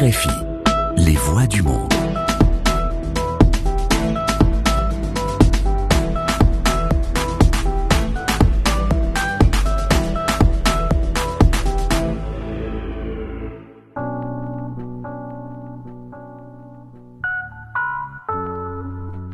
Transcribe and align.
Les 0.00 1.16
voix 1.16 1.48
du 1.48 1.60
monde. 1.60 1.92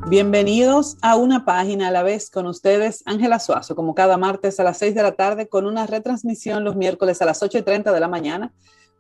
Bienvenidos 0.09 0.97
a 1.03 1.17
una 1.17 1.45
página 1.45 1.89
a 1.89 1.91
la 1.91 2.03
vez 2.03 2.31
con 2.31 2.47
ustedes, 2.47 3.03
Ángela 3.05 3.39
Suazo, 3.39 3.77
como 3.77 3.95
cada 3.95 4.17
martes 4.17 4.59
a 4.61 4.65
las 4.65 4.79
6 4.79 4.95
de 4.95 5.03
la 5.03 5.13
tarde, 5.13 5.47
con 5.47 5.67
una 5.67 5.87
retransmisión 5.87 6.65
los 6.65 6.75
miércoles 6.75 7.21
a 7.21 7.27
las 7.27 7.43
8 7.43 7.59
y 7.59 7.63
30 7.63 7.93
de 7.93 8.01
la 8.01 8.09
mañana 8.09 8.55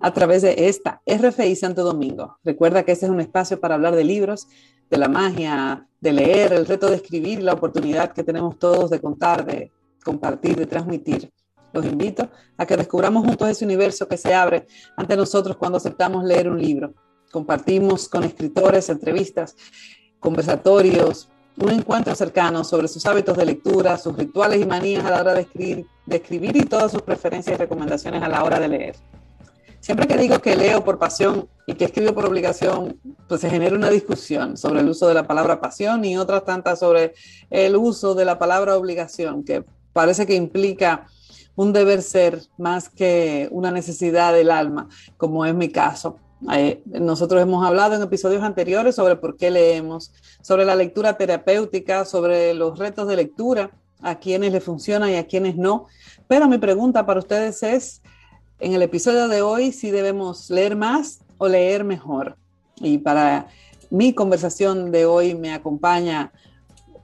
a 0.05 0.13
través 0.13 0.43
de 0.43 0.69
esta 0.69 1.01
RFI 1.07 1.57
Santo 1.57 1.83
Domingo. 1.83 2.37
Recuerda 2.45 2.83
que 2.83 2.93
este 2.93 3.07
es 3.07 3.11
un 3.11 3.21
espacio 3.21 3.59
para 3.59 3.77
hablar 3.77 3.97
de 3.97 4.05
libros, 4.05 4.47
de 4.91 4.99
la 4.99 5.09
magia, 5.09 5.89
de 5.99 6.13
leer, 6.13 6.53
el 6.53 6.67
reto 6.67 6.91
de 6.91 6.97
escribir, 6.97 7.43
la 7.43 7.55
oportunidad 7.55 8.13
que 8.13 8.23
tenemos 8.23 8.59
todos 8.59 8.91
de 8.91 9.01
contar, 9.01 9.47
de 9.47 9.73
compartir, 10.05 10.57
de 10.57 10.67
transmitir. 10.67 11.33
Los 11.73 11.87
invito 11.87 12.29
a 12.59 12.67
que 12.67 12.77
descubramos 12.77 13.25
juntos 13.25 13.49
ese 13.49 13.65
universo 13.65 14.07
que 14.07 14.19
se 14.19 14.35
abre 14.35 14.67
ante 14.95 15.17
nosotros 15.17 15.57
cuando 15.57 15.79
aceptamos 15.79 16.23
leer 16.23 16.51
un 16.51 16.61
libro. 16.61 16.93
Compartimos 17.33 18.07
con 18.07 18.25
escritores, 18.25 18.91
entrevistas 18.91 19.57
conversatorios, 20.21 21.31
un 21.57 21.71
encuentro 21.71 22.15
cercano 22.15 22.63
sobre 22.63 22.89
sus 22.89 23.07
hábitos 23.07 23.39
de 23.39 23.47
lectura, 23.47 23.97
sus 23.97 24.15
rituales 24.15 24.61
y 24.61 24.67
manías 24.67 25.03
a 25.07 25.11
la 25.11 25.23
hora 25.23 25.33
de 25.33 25.41
escribir, 25.41 25.87
de 26.05 26.17
escribir 26.17 26.55
y 26.59 26.67
todas 26.67 26.93
sus 26.93 27.01
preferencias 27.01 27.57
y 27.57 27.59
recomendaciones 27.59 28.23
a 28.23 28.29
la 28.29 28.45
hora 28.45 28.61
de 28.61 28.69
leer. 28.69 28.97
Siempre 29.85 30.07
que 30.07 30.17
digo 30.17 30.39
que 30.39 30.57
leo 30.57 30.83
por 30.83 30.99
pasión 30.99 31.47
y 31.67 31.75
que 31.75 31.85
escribo 31.85 32.15
por 32.15 32.25
obligación, 32.25 32.99
pues 33.29 33.43
se 33.43 33.51
genera 33.51 33.77
una 33.77 33.91
discusión 33.91 34.57
sobre 34.57 34.81
el 34.81 34.89
uso 34.89 35.07
de 35.07 35.13
la 35.13 35.27
palabra 35.27 35.61
pasión 35.61 36.07
y 36.07 36.17
otras 36.17 36.47
tantas 36.47 36.79
sobre 36.79 37.13
el 37.51 37.77
uso 37.77 38.15
de 38.15 38.25
la 38.25 38.39
palabra 38.39 38.79
obligación, 38.79 39.45
que 39.45 39.63
parece 39.93 40.25
que 40.25 40.37
implica 40.37 41.07
un 41.55 41.75
deber 41.75 42.01
ser 42.01 42.41
más 42.57 42.89
que 42.89 43.47
una 43.51 43.71
necesidad 43.71 44.33
del 44.33 44.51
alma, 44.51 44.89
como 45.19 45.45
es 45.45 45.55
mi 45.55 45.69
caso. 45.69 46.17
Eh, 46.51 46.83
nosotros 46.87 47.43
hemos 47.43 47.67
hablado 47.67 47.95
en 47.95 48.01
episodios 48.01 48.43
anteriores 48.43 48.95
sobre 48.95 49.17
por 49.17 49.37
qué 49.37 49.51
leemos, 49.51 50.15
sobre 50.41 50.65
la 50.65 50.77
lectura 50.77 51.19
terapéutica, 51.19 52.07
sobre 52.07 52.55
los 52.55 52.79
retos 52.79 53.07
de 53.07 53.17
lectura, 53.17 53.71
a 54.01 54.19
quienes 54.19 54.51
le 54.51 54.63
funciona 54.63 55.11
y 55.11 55.17
a 55.17 55.27
quienes 55.27 55.57
no. 55.57 55.89
Pero 56.27 56.49
mi 56.49 56.57
pregunta 56.57 57.05
para 57.05 57.21
ustedes 57.21 57.63
es, 57.63 58.01
en 58.61 58.73
el 58.75 58.83
episodio 58.83 59.29
de 59.29 59.43
hoy, 59.43 59.73
si 59.73 59.91
debemos 59.91 60.51
leer 60.51 60.77
más 60.77 61.21
o 61.39 61.49
leer 61.49 61.85
mejor. 61.85 62.37
Y 62.77 62.99
para 62.99 63.49
mi 63.91 64.13
conversación 64.13 64.91
de 64.91 65.07
hoy 65.07 65.35
me 65.35 65.53
acompaña 65.53 66.33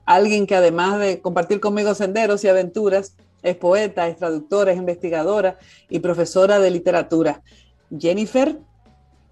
alguien 0.05 0.47
que 0.47 0.55
además 0.55 0.99
de 0.99 1.21
compartir 1.21 1.59
conmigo 1.59 1.93
senderos 1.95 2.43
y 2.43 2.47
aventuras, 2.47 3.15
es 3.43 3.55
poeta, 3.55 4.07
es 4.07 4.17
traductora, 4.17 4.71
es 4.71 4.77
investigadora 4.77 5.57
y 5.89 5.99
profesora 5.99 6.59
de 6.59 6.71
literatura. 6.71 7.41
Jennifer 7.97 8.59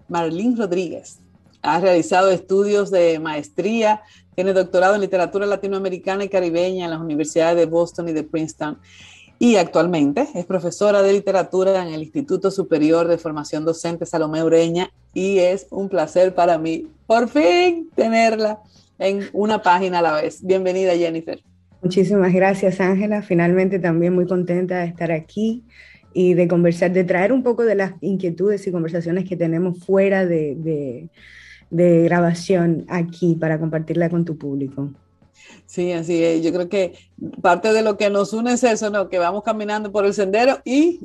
Marlene 0.08 0.56
Rodríguez. 0.56 1.20
Ha 1.62 1.78
realizado 1.80 2.30
estudios 2.30 2.90
de 2.90 3.18
maestría, 3.18 4.02
tiene 4.34 4.52
doctorado 4.52 4.94
en 4.94 5.02
literatura 5.02 5.46
latinoamericana 5.46 6.24
y 6.24 6.28
caribeña 6.28 6.86
en 6.86 6.90
las 6.90 7.00
universidades 7.00 7.56
de 7.56 7.66
Boston 7.66 8.08
y 8.08 8.12
de 8.12 8.24
Princeton. 8.24 8.80
Y 9.42 9.56
actualmente 9.56 10.28
es 10.34 10.44
profesora 10.44 11.00
de 11.00 11.14
literatura 11.14 11.82
en 11.82 11.94
el 11.94 12.02
Instituto 12.02 12.50
Superior 12.50 13.08
de 13.08 13.16
Formación 13.16 13.64
Docente 13.64 14.04
Salomé 14.04 14.44
Ureña. 14.44 14.90
Y 15.14 15.38
es 15.38 15.66
un 15.70 15.88
placer 15.88 16.34
para 16.34 16.58
mí, 16.58 16.88
por 17.06 17.26
fin, 17.26 17.88
tenerla 17.96 18.58
en 18.98 19.30
una 19.32 19.62
página 19.62 20.00
a 20.00 20.02
la 20.02 20.12
vez. 20.20 20.44
Bienvenida, 20.44 20.94
Jennifer. 20.94 21.42
Muchísimas 21.82 22.34
gracias, 22.34 22.82
Ángela. 22.82 23.22
Finalmente 23.22 23.78
también 23.78 24.14
muy 24.14 24.26
contenta 24.26 24.80
de 24.80 24.88
estar 24.88 25.10
aquí 25.10 25.64
y 26.12 26.34
de 26.34 26.46
conversar, 26.46 26.92
de 26.92 27.04
traer 27.04 27.32
un 27.32 27.42
poco 27.42 27.64
de 27.64 27.76
las 27.76 27.94
inquietudes 28.02 28.66
y 28.66 28.72
conversaciones 28.72 29.26
que 29.26 29.38
tenemos 29.38 29.82
fuera 29.82 30.26
de, 30.26 31.08
de, 31.70 32.02
grabación 32.02 32.84
aquí 32.88 33.36
para 33.40 33.58
compartirla 33.58 34.10
con 34.10 34.26
tu 34.26 34.36
público. 34.36 34.90
Sí, 35.66 35.92
así 35.92 36.22
es. 36.22 36.42
Yo 36.42 36.52
creo 36.52 36.68
que 36.68 36.94
parte 37.40 37.72
de 37.72 37.82
lo 37.82 37.96
que 37.96 38.10
nos 38.10 38.32
une 38.32 38.52
es 38.52 38.64
eso, 38.64 38.90
¿no? 38.90 39.08
Que 39.08 39.18
vamos 39.18 39.42
caminando 39.42 39.92
por 39.92 40.04
el 40.04 40.14
sendero 40.14 40.58
y 40.64 41.00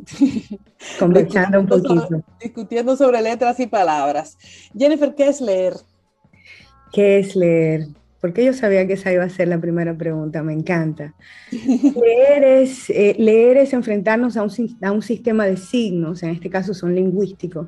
conversando 1.00 1.60
un 1.60 1.68
poquito. 1.68 2.24
discutiendo 2.42 2.96
sobre 2.96 3.22
letras 3.22 3.60
y 3.60 3.68
palabras. 3.68 4.38
Jennifer, 4.78 5.14
¿qué 5.16 5.28
es 5.28 5.42
leer? 5.42 5.74
¿Qué 6.92 7.20
es 7.20 7.36
leer? 7.36 7.88
porque 8.26 8.44
yo 8.44 8.54
sabía 8.54 8.88
que 8.88 8.94
esa 8.94 9.14
iba 9.14 9.24
a 9.24 9.30
ser 9.30 9.50
la 9.50 9.62
primera 9.62 9.96
pregunta, 9.96 10.42
me 10.42 10.52
encanta. 10.52 11.14
leer, 11.52 12.44
es, 12.44 12.90
eh, 12.90 13.16
leer 13.20 13.58
es 13.58 13.72
enfrentarnos 13.72 14.36
a 14.36 14.42
un, 14.42 14.50
a 14.82 14.92
un, 14.92 15.04
sistema 15.04 15.46
de 15.46 15.58
signos, 15.58 16.24
en 16.24 16.32
este 16.32 16.50
caso 16.50 16.74
son 16.74 16.96
lingüísticos, 16.96 17.68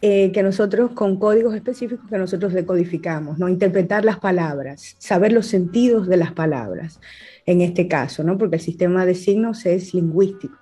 eh, 0.00 0.32
que 0.32 0.42
nosotros 0.42 0.92
con 0.92 1.18
códigos 1.18 1.54
específicos 1.54 2.08
que 2.08 2.18
nosotros 2.18 2.52
decodificamos, 2.52 3.38
¿no? 3.38 3.48
interpretar 3.48 4.04
las 4.04 4.18
palabras, 4.18 4.96
saber 4.98 5.32
los 5.32 5.46
sentidos 5.46 6.06
de 6.06 6.16
las 6.16 6.32
palabras, 6.32 7.00
en 7.46 7.60
este 7.60 7.88
caso, 7.88 8.22
¿no? 8.22 8.36
porque 8.36 8.56
el 8.56 8.62
sistema 8.62 9.06
de 9.06 9.14
signos 9.14 9.64
es 9.66 9.94
lingüístico. 9.94 10.58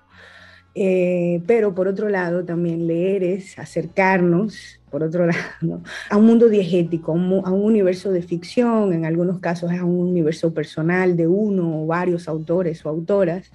Eh, 0.75 1.43
pero 1.47 1.75
por 1.75 1.87
otro 1.87 2.09
lado, 2.09 2.45
también 2.45 2.87
leer 2.87 3.23
es 3.23 3.59
acercarnos, 3.59 4.81
por 4.91 5.03
otro 5.03 5.27
lado, 5.61 5.83
a 6.09 6.17
un 6.17 6.27
mundo 6.27 6.49
diegético, 6.49 7.13
a 7.13 7.15
un, 7.15 7.63
universo 7.63 8.11
de 8.11 8.23
ficción, 8.23 8.93
en 8.93 9.05
algunos 9.05 9.39
casos 9.41 9.71
a 9.73 9.85
un 9.85 10.09
universo 10.09 10.55
personal 10.55 11.17
de 11.17 11.27
uno 11.27 11.83
o 11.83 11.87
varios 11.87 12.29
autores 12.29 12.85
o 12.87 12.89
autoras, 12.89 13.51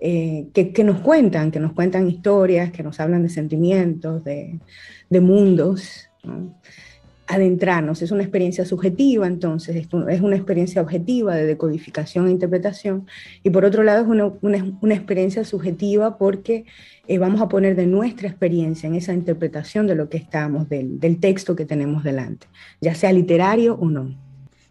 eh, 0.00 0.46
que, 0.54 0.84
nos 0.84 1.00
cuentan, 1.00 1.50
que 1.50 1.58
nos 1.58 1.72
cuentan 1.72 2.08
historias, 2.08 2.70
que 2.70 2.84
nos 2.84 3.00
hablan 3.00 3.24
de 3.24 3.28
sentimientos, 3.28 4.22
de, 4.24 4.60
mundos 5.10 6.08
adentrarnos, 7.28 8.00
es 8.00 8.10
una 8.10 8.22
experiencia 8.22 8.64
subjetiva, 8.64 9.26
entonces 9.26 9.76
es 9.76 10.20
una 10.20 10.36
experiencia 10.36 10.80
objetiva 10.80 11.34
de 11.34 11.44
decodificación 11.44 12.26
e 12.26 12.30
interpretación, 12.30 13.06
y 13.42 13.50
por 13.50 13.66
otro 13.66 13.82
lado 13.82 14.02
es 14.02 14.08
una, 14.08 14.32
una, 14.80 14.94
experiencia 14.94 15.44
subjetiva 15.44 16.16
porque 16.16 16.64
eh, 17.06 17.18
vamos 17.18 17.42
a 17.42 17.48
poner 17.48 17.76
de 17.76 17.86
nuestra 17.86 18.28
experiencia 18.28 18.86
en 18.86 18.94
esa 18.94 19.12
interpretación 19.12 19.86
de 19.86 19.94
lo 19.94 20.08
que 20.08 20.16
estamos, 20.16 20.70
del, 20.70 20.98
del 20.98 21.20
texto 21.20 21.54
que 21.54 21.66
tenemos 21.66 22.02
delante, 22.02 22.46
ya 22.80 22.94
sea 22.94 23.12
literario 23.12 23.74
o 23.74 23.90
no. 23.90 24.16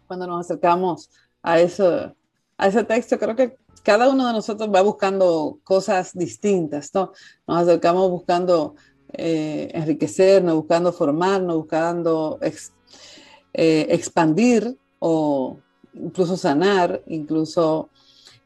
Cuando 0.08 0.26
nos 0.26 0.44
acercamos 0.44 1.10
a, 1.42 1.60
eso, 1.60 2.12
a 2.56 2.66
ese 2.66 2.82
texto, 2.82 3.20
creo 3.20 3.36
que 3.36 3.56
cada 3.84 4.10
uno 4.10 4.26
de 4.26 4.32
nosotros 4.32 4.68
va 4.74 4.82
buscando 4.82 5.60
cosas 5.62 6.12
distintas, 6.12 6.90
¿no? 6.92 7.12
Nos 7.46 7.62
acercamos 7.62 8.10
buscando 8.10 8.74
eh, 9.12 9.70
enriquecernos, 9.74 10.54
buscando 10.54 10.92
formarnos, 10.92 11.56
buscando 11.56 12.38
eh, 12.42 13.86
expandir 13.90 14.76
o 14.98 15.58
incluso 15.94 16.36
sanar, 16.36 17.02
incluso 17.06 17.88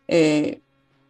eh, 0.07 0.61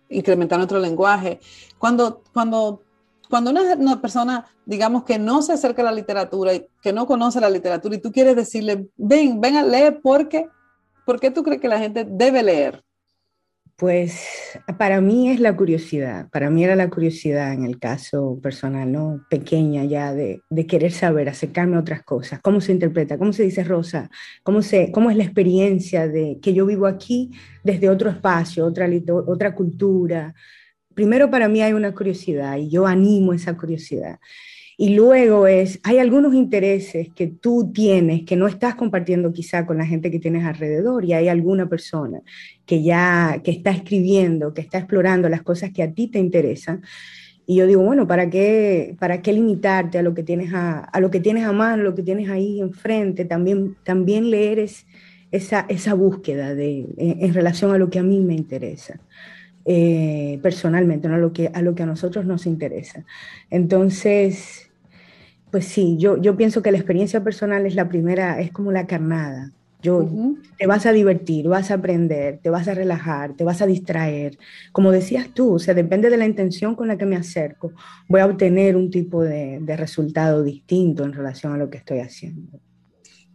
incrementar 0.09 0.59
nuestro 0.59 0.79
lenguaje. 0.79 1.41
Cuando, 1.79 2.23
cuando, 2.33 2.83
cuando 3.29 3.51
una, 3.51 4.01
persona, 4.01 4.47
digamos, 4.65 5.05
que 5.05 5.19
no 5.19 5.43
se 5.43 5.53
acerca 5.53 5.83
a 5.83 5.87
la 5.87 5.93
literatura, 5.93 6.55
y 6.55 6.67
que 6.81 6.93
no 6.93 7.07
conoce 7.07 7.41
la 7.41 7.51
literatura, 7.51 7.97
y 7.97 8.01
tú 8.01 8.13
quieres 8.13 8.37
decirle, 8.37 8.89
ven, 8.97 9.41
ven 9.41 9.57
a 9.57 9.63
leer, 9.63 10.01
porque, 10.03 10.49
¿por 11.05 11.21
qué 11.21 11.31
tú 11.31 11.43
crees 11.43 11.61
que 11.61 11.69
la 11.69 11.79
gente 11.79 12.07
debe 12.09 12.43
leer? 12.43 12.83
Pues 13.83 14.61
para 14.79 15.01
mí 15.01 15.29
es 15.29 15.41
la 15.41 15.57
curiosidad, 15.57 16.31
para 16.31 16.51
mí 16.51 16.63
era 16.63 16.77
la 16.77 16.89
curiosidad 16.89 17.53
en 17.53 17.65
el 17.65 17.81
caso 17.81 18.39
personal, 18.41 18.93
¿no? 18.93 19.27
Pequeña 19.29 19.83
ya 19.83 20.15
de, 20.15 20.41
querer 20.69 20.93
saber, 20.93 21.29
acercarme 21.29 21.75
a 21.75 21.81
otras 21.81 22.05
cosas, 22.05 22.39
cómo 22.41 22.61
se 22.61 22.71
interpreta, 22.71 23.19
cómo 23.19 23.33
se 23.33 23.43
dice 23.43 23.65
Rosa, 23.65 24.09
cómo, 24.45 24.63
se, 24.63 24.93
cómo 24.93 25.11
es 25.11 25.17
la 25.17 25.25
experiencia 25.25 26.07
de 26.07 26.39
que 26.41 26.55
yo 26.55 26.65
vivo 26.65 26.87
aquí 26.87 27.33
desde 27.65 27.91
otro 27.91 28.09
espacio, 28.09 28.65
otra, 28.67 28.89
otra 29.27 29.53
cultura. 29.53 30.33
Primero 30.95 31.29
para 31.29 31.49
mí 31.49 31.61
hay 31.61 31.73
una 31.73 31.93
curiosidad 31.93 32.59
y 32.59 32.71
yo 32.71 32.87
animo 32.87 33.33
esa 33.33 33.57
curiosidad. 33.57 34.21
Y 34.83 34.97
luego 34.97 35.47
es, 35.47 35.79
hay 35.85 35.99
algunos 35.99 36.35
intereses 36.35 37.09
que 37.15 37.29
tú 37.29 37.71
tienes 37.73 38.25
que 38.25 38.35
no 38.35 38.49
estás 38.49 38.75
compartiendo 38.75 39.33
quizá 39.33 39.65
con 39.65 39.79
la 39.79 39.87
gente 39.87 40.11
que 40.11 40.19
tienes 40.19 40.45
alrededor 40.45 41.05
y 41.05 41.13
hay 41.13 41.29
alguna 41.29 41.69
persona 41.69 42.21
que 42.67 42.83
ya, 42.83 43.43
que 43.45 43.53
está 43.53 43.71
escribiendo, 43.71 44.53
que 44.53 44.61
está 44.61 44.79
explorando 44.79 45.29
las 45.29 45.43
cosas 45.43 45.71
que 45.71 45.85
a 45.85 45.93
ti 45.93 46.09
te 46.09 46.19
interesan. 46.19 46.83
Y 47.47 47.55
yo 47.59 47.69
digo, 47.69 47.85
bueno, 47.85 48.09
¿para 48.09 48.29
qué, 48.29 48.97
para 48.99 49.23
qué 49.23 49.33
limitarte 49.33 49.99
a 49.99 50.03
lo 50.03 50.15
que 50.15 50.25
tienes 50.25 50.53
a, 50.53 50.91
lo 50.99 51.13
que 51.13 51.21
tienes 51.21 51.45
a 51.45 51.53
mano, 51.53 51.85
lo 51.85 51.95
que 51.95 52.03
tienes 52.03 52.29
ahí 52.29 52.61
enfrente? 52.61 53.25
También, 53.25 53.77
también 53.85 54.33
leer 54.33 54.59
es 54.59 54.87
esa, 55.31 55.65
esa 55.69 55.95
búsqueda 55.95 56.57
de, 56.57 56.89
en, 56.97 57.33
relación 57.33 57.71
a 57.71 57.79
lo 57.79 57.89
que 57.89 58.01
a 58.01 58.03
mí 58.03 58.19
me 58.19 58.35
interesa. 58.35 58.99
Eh, 59.65 60.41
personalmente, 60.43 61.07
¿no? 61.07 61.15
a, 61.15 61.19
lo 61.19 61.33
que, 61.33 61.53
a 61.55 61.63
lo 61.63 61.77
que 61.77 61.85
a 61.85 61.87
nosotros 61.87 62.27
nos 62.27 62.47
interesa. 62.47 63.05
Entonces, 63.49 64.72
Pues 65.53 65.67
sí, 65.67 65.99
yo, 65.99 66.17
yo 66.17 66.35
pienso 66.35 66.63
que 66.63 66.73
la 66.73 66.79
experiencia 66.79 67.23
personal 67.23 67.67
es 67.67 67.75
la 67.75 67.87
primera, 67.87 68.41
es 68.41 68.51
como 68.51 68.73
la 68.73 68.87
carnada. 68.87 69.53
Yo, 69.83 70.09
Te 70.59 70.67
vas 70.67 70.87
a 70.87 70.93
divertir, 70.93 71.47
vas 71.49 71.71
a 71.71 71.75
aprender, 71.75 72.39
te 72.41 72.49
vas 72.49 72.69
a 72.69 72.75
relajar, 72.75 73.35
te 73.35 73.45
vas 73.45 73.61
a 73.61 73.67
distraer. 73.67 74.39
Como 74.71 74.93
decías 74.93 75.29
tú, 75.35 75.55
o 75.55 75.59
sea, 75.59 75.75
depende 75.75 76.09
de 76.09 76.17
la 76.17 76.25
intención 76.25 76.75
con 76.75 76.89
la 76.89 76.97
que 76.97 77.05
me 77.05 77.17
acerco, 77.17 77.73
voy 78.09 78.21
a 78.21 78.27
obtener 78.27 78.77
un 78.77 78.91
tipo 78.91 79.23
de, 79.23 79.59
de 79.61 79.77
resultado 79.77 80.43
distinto 80.43 81.05
en 81.05 81.13
relación 81.13 81.53
a 81.53 81.59
lo 81.59 81.69
que 81.69 81.79
estoy 81.79 81.99
haciendo 81.99 82.61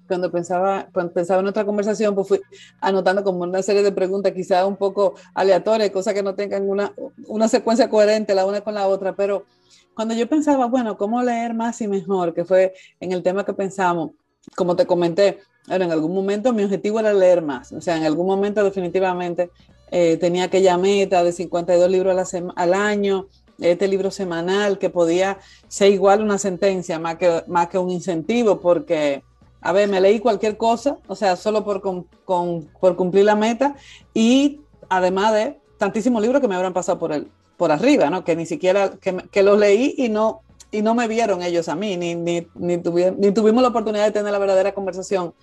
cuando 0.07 0.31
pensaba, 0.31 0.87
cuando 0.93 1.13
pensaba 1.13 1.41
en 1.41 1.47
otra 1.47 1.65
conversación, 1.65 2.15
pues 2.15 2.27
fui 2.27 2.41
anotando 2.79 3.23
como 3.23 3.39
una 3.39 3.61
serie 3.61 3.83
de 3.83 3.91
preguntas 3.91 4.31
quizás 4.31 4.65
un 4.65 4.77
poco 4.77 5.15
aleatorias, 5.33 5.91
cosas 5.91 6.13
que 6.13 6.23
no 6.23 6.33
tengan 6.33 6.67
una, 6.67 6.93
una 7.27 7.47
secuencia 7.47 7.89
coherente 7.89 8.33
la 8.33 8.45
una 8.45 8.61
con 8.61 8.73
la 8.73 8.87
otra, 8.87 9.15
pero 9.15 9.45
cuando 9.93 10.13
yo 10.13 10.27
pensaba, 10.27 10.65
bueno, 10.65 10.97
¿cómo 10.97 11.21
leer 11.23 11.53
más 11.53 11.81
y 11.81 11.87
mejor? 11.87 12.33
Que 12.33 12.45
fue 12.45 12.73
en 12.99 13.11
el 13.11 13.23
tema 13.23 13.45
que 13.45 13.53
pensamos, 13.53 14.11
como 14.55 14.75
te 14.75 14.85
comenté, 14.85 15.39
en 15.67 15.91
algún 15.91 16.13
momento 16.13 16.53
mi 16.53 16.63
objetivo 16.63 16.99
era 16.99 17.13
leer 17.13 17.41
más, 17.41 17.71
o 17.73 17.81
sea, 17.81 17.97
en 17.97 18.03
algún 18.03 18.25
momento 18.25 18.63
definitivamente 18.63 19.51
eh, 19.91 20.17
tenía 20.17 20.45
aquella 20.45 20.77
meta 20.77 21.23
de 21.23 21.31
52 21.31 21.89
libros 21.89 22.33
al 22.55 22.73
año, 22.73 23.27
este 23.59 23.87
libro 23.87 24.11
semanal 24.11 24.77
que 24.77 24.89
podía 24.89 25.39
ser 25.67 25.91
igual 25.91 26.21
una 26.21 26.37
sentencia 26.37 26.99
más 26.99 27.15
que, 27.15 27.43
más 27.47 27.67
que 27.67 27.77
un 27.77 27.89
incentivo, 27.89 28.59
porque 28.61 29.23
a 29.61 29.71
ver, 29.71 29.89
me 29.89 29.99
leí 29.99 30.19
cualquier 30.19 30.57
cosa, 30.57 30.97
o 31.07 31.15
sea, 31.15 31.35
solo 31.35 31.65
por, 31.65 31.81
por 31.81 32.95
cumplir 32.95 33.25
la 33.25 33.35
meta 33.35 33.75
y 34.13 34.61
además 34.89 35.33
de 35.33 35.59
tantísimos 35.77 36.21
libros 36.21 36.41
que 36.41 36.47
me 36.47 36.55
habrán 36.55 36.73
pasado 36.73 36.99
por, 36.99 37.11
el, 37.11 37.31
por 37.57 37.71
arriba, 37.71 38.09
¿no? 38.09 38.23
Que 38.23 38.35
ni 38.35 38.45
siquiera, 38.45 38.91
que, 38.99 39.43
los 39.43 39.59
leí 39.59 39.95
y 39.97 40.09
no, 40.09 40.41
y 40.71 40.81
no 40.81 40.93
me 40.95 41.07
vieron 41.07 41.41
ellos 41.41 41.67
a 41.67 41.75
mí, 41.75 41.97
ni, 41.97 42.15
ni, 42.15 42.47
ni, 42.55 42.77
tuvimos 42.77 43.61
la 43.61 43.69
oportunidad 43.69 44.05
de 44.05 44.11
tener 44.11 44.31
la 44.31 44.39
verdadera 44.39 44.73
conversación 44.73 45.33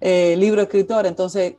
eh, 0.00 0.34
libro-escritor, 0.36 1.06
entonces 1.06 1.54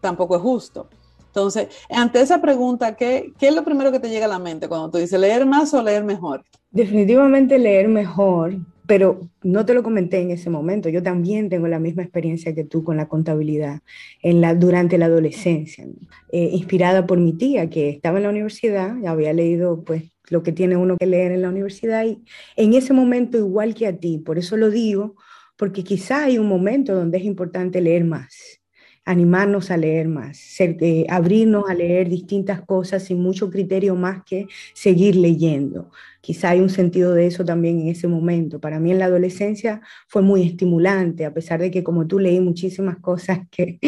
tampoco 0.00 0.36
es 0.36 0.42
justo. 0.42 0.88
Entonces, 1.26 1.68
ante 1.88 2.20
esa 2.20 2.42
pregunta, 2.42 2.94
¿qué, 2.94 3.32
¿qué 3.38 3.48
es 3.48 3.54
lo 3.54 3.64
primero 3.64 3.90
que 3.90 4.00
te 4.00 4.10
llega 4.10 4.26
a 4.26 4.28
la 4.28 4.38
mente 4.38 4.68
cuando 4.68 4.90
tú 4.90 4.98
dices 4.98 5.18
leer 5.18 5.46
más 5.46 5.72
o 5.72 5.82
leer 5.82 6.04
mejor? 6.04 6.44
Definitivamente 6.70 7.58
leer 7.58 7.88
mejor, 7.88 8.56
pero 8.86 9.28
no 9.42 9.64
te 9.64 9.74
lo 9.74 9.82
comenté 9.82 10.20
en 10.20 10.30
ese 10.30 10.50
momento. 10.50 10.88
Yo 10.88 11.02
también 11.02 11.48
tengo 11.48 11.68
la 11.68 11.78
misma 11.78 12.02
experiencia 12.02 12.54
que 12.54 12.64
tú 12.64 12.84
con 12.84 12.96
la 12.96 13.08
contabilidad 13.08 13.80
en 14.22 14.40
la, 14.40 14.54
durante 14.54 14.98
la 14.98 15.06
adolescencia, 15.06 15.86
eh, 16.32 16.50
inspirada 16.52 17.06
por 17.06 17.18
mi 17.18 17.32
tía 17.32 17.70
que 17.70 17.90
estaba 17.90 18.18
en 18.18 18.24
la 18.24 18.30
universidad, 18.30 18.96
ya 19.00 19.10
había 19.10 19.32
leído 19.32 19.82
pues 19.84 20.04
lo 20.30 20.42
que 20.42 20.52
tiene 20.52 20.76
uno 20.76 20.96
que 20.96 21.06
leer 21.06 21.32
en 21.32 21.42
la 21.42 21.48
universidad 21.48 22.04
y 22.04 22.22
en 22.56 22.74
ese 22.74 22.92
momento 22.92 23.36
igual 23.38 23.74
que 23.74 23.86
a 23.86 23.96
ti, 23.96 24.18
por 24.18 24.38
eso 24.38 24.56
lo 24.56 24.70
digo, 24.70 25.16
porque 25.56 25.84
quizá 25.84 26.24
hay 26.24 26.38
un 26.38 26.48
momento 26.48 26.94
donde 26.94 27.18
es 27.18 27.24
importante 27.24 27.80
leer 27.80 28.04
más 28.04 28.61
animarnos 29.04 29.70
a 29.70 29.76
leer 29.76 30.08
más, 30.08 30.38
eh, 30.60 31.06
abrirnos 31.08 31.68
a 31.68 31.74
leer 31.74 32.08
distintas 32.08 32.60
cosas 32.62 33.04
sin 33.04 33.20
mucho 33.20 33.50
criterio 33.50 33.96
más 33.96 34.22
que 34.24 34.46
seguir 34.74 35.16
leyendo. 35.16 35.90
Quizá 36.20 36.50
hay 36.50 36.60
un 36.60 36.70
sentido 36.70 37.12
de 37.14 37.26
eso 37.26 37.44
también 37.44 37.80
en 37.80 37.88
ese 37.88 38.06
momento. 38.06 38.60
Para 38.60 38.78
mí 38.78 38.92
en 38.92 39.00
la 39.00 39.06
adolescencia 39.06 39.80
fue 40.06 40.22
muy 40.22 40.42
estimulante, 40.42 41.24
a 41.24 41.34
pesar 41.34 41.60
de 41.60 41.70
que 41.70 41.82
como 41.82 42.06
tú 42.06 42.20
leí 42.20 42.38
muchísimas 42.40 42.98
cosas 42.98 43.40
que, 43.50 43.78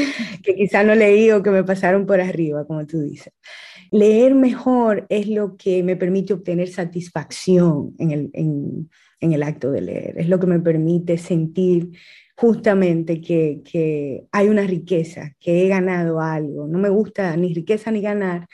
que 0.43 0.55
quizá 0.57 0.83
no 0.83 0.95
leí 0.95 1.31
o 1.31 1.43
que 1.43 1.51
me 1.51 1.63
pasaron 1.63 2.07
por 2.07 2.21
arriba, 2.21 2.67
como 2.67 2.85
tú 2.87 3.01
dices. 3.01 3.33
Leer 3.93 4.35
mejor 4.35 5.07
es 5.09 5.29
lo 5.29 5.57
que 5.57 5.85
me 5.85 5.95
permite 5.95 6.33
obtener 6.33 6.69
satisfacción 6.69 7.95
en 7.99 8.11
el, 8.11 8.31
en, 8.33 8.91
en 9.21 9.33
el 9.33 9.43
acto 9.43 9.71
de 9.71 9.81
leer, 9.81 10.19
es 10.19 10.29
lo 10.29 10.41
que 10.41 10.47
me 10.47 10.59
permite 10.59 11.19
sentir 11.19 11.93
justamente 12.37 13.21
que, 13.21 13.61
que, 13.65 14.25
hay 14.33 14.49
una 14.49 14.63
riqueza, 14.63 15.33
que 15.41 15.65
he 15.65 15.69
ganado 15.69 16.21
algo. 16.21 16.67
No 16.67 16.79
me 16.79 16.89
gusta 16.89 17.37
ni 17.37 17.55
riqueza 17.55 17.91
ni 17.91 18.01
ganar, 18.01 18.47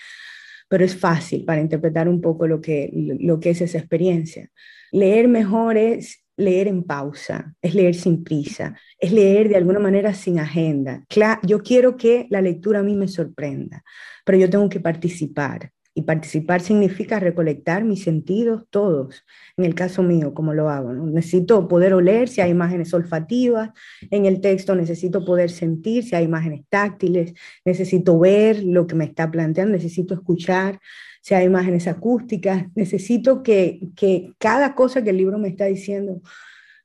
pero 0.69 0.85
es 0.85 0.97
fácil 0.97 1.45
para 1.45 1.61
interpretar 1.61 2.09
un 2.09 2.21
poco 2.21 2.47
lo 2.47 2.61
que, 2.61 2.91
lo 2.93 3.41
que 3.41 3.51
es 3.51 3.61
esa 3.61 3.79
experiencia. 3.79 4.49
Leer 4.93 5.29
mejor 5.29 5.77
es 5.77 6.23
leer 6.37 6.69
en 6.69 6.83
pausa, 6.83 7.55
es 7.61 7.75
leer 7.75 7.95
sin 7.95 8.25
prisa, 8.25 8.75
es 8.99 9.13
leer 9.13 9.49
de 9.49 9.57
alguna 9.57 9.79
manera 9.79 10.15
sin 10.15 10.39
agenda. 10.39 11.05
Claro, 11.09 11.41
yo 11.45 11.63
quiero 11.63 11.97
que 11.97 12.27
la 12.31 12.41
lectura 12.41 12.81
a 12.81 12.83
mí 12.83 12.95
me 12.97 13.09
sorprenda, 13.09 13.85
pero 14.25 14.39
yo 14.39 14.49
tengo 14.49 14.69
que 14.69 14.81
participar. 14.81 15.71
Y 15.95 16.03
participar 16.03 16.61
significa 16.61 17.19
recolectar 17.19 17.85
mis 17.85 18.03
sentidos 18.05 18.67
todos. 18.71 19.25
En 19.57 19.65
el 19.65 19.75
caso 19.75 20.03
mío, 20.03 20.35
como 20.35 20.55
lo 20.55 20.71
hago, 20.71 20.93
necesito 20.93 21.67
poder 21.67 21.95
oler 21.95 22.29
si 22.29 22.41
hay 22.41 22.51
imágenes 22.51 22.95
olfativas 22.95 23.71
en 24.11 24.27
el 24.27 24.41
texto, 24.41 24.75
necesito 24.75 25.25
poder 25.25 25.51
sentir 25.51 26.05
si 26.05 26.15
hay 26.15 26.25
imágenes 26.25 26.63
táctiles, 26.69 27.35
necesito 27.65 28.19
ver 28.19 28.63
lo 28.63 28.87
que 28.87 28.95
me 28.95 29.05
está 29.05 29.31
planteando, 29.31 29.73
necesito 29.73 30.15
escuchar 30.15 30.81
si 31.23 31.35
hay 31.35 31.47
imágenes 31.47 31.87
acústicas, 31.89 32.67
necesito 32.75 33.43
que, 33.43 33.91
que 33.97 34.33
cada 34.39 34.75
cosa 34.75 35.03
que 35.03 35.11
el 35.11 35.17
libro 35.17 35.39
me 35.39 35.49
está 35.49 35.67
diciendo 35.67 36.23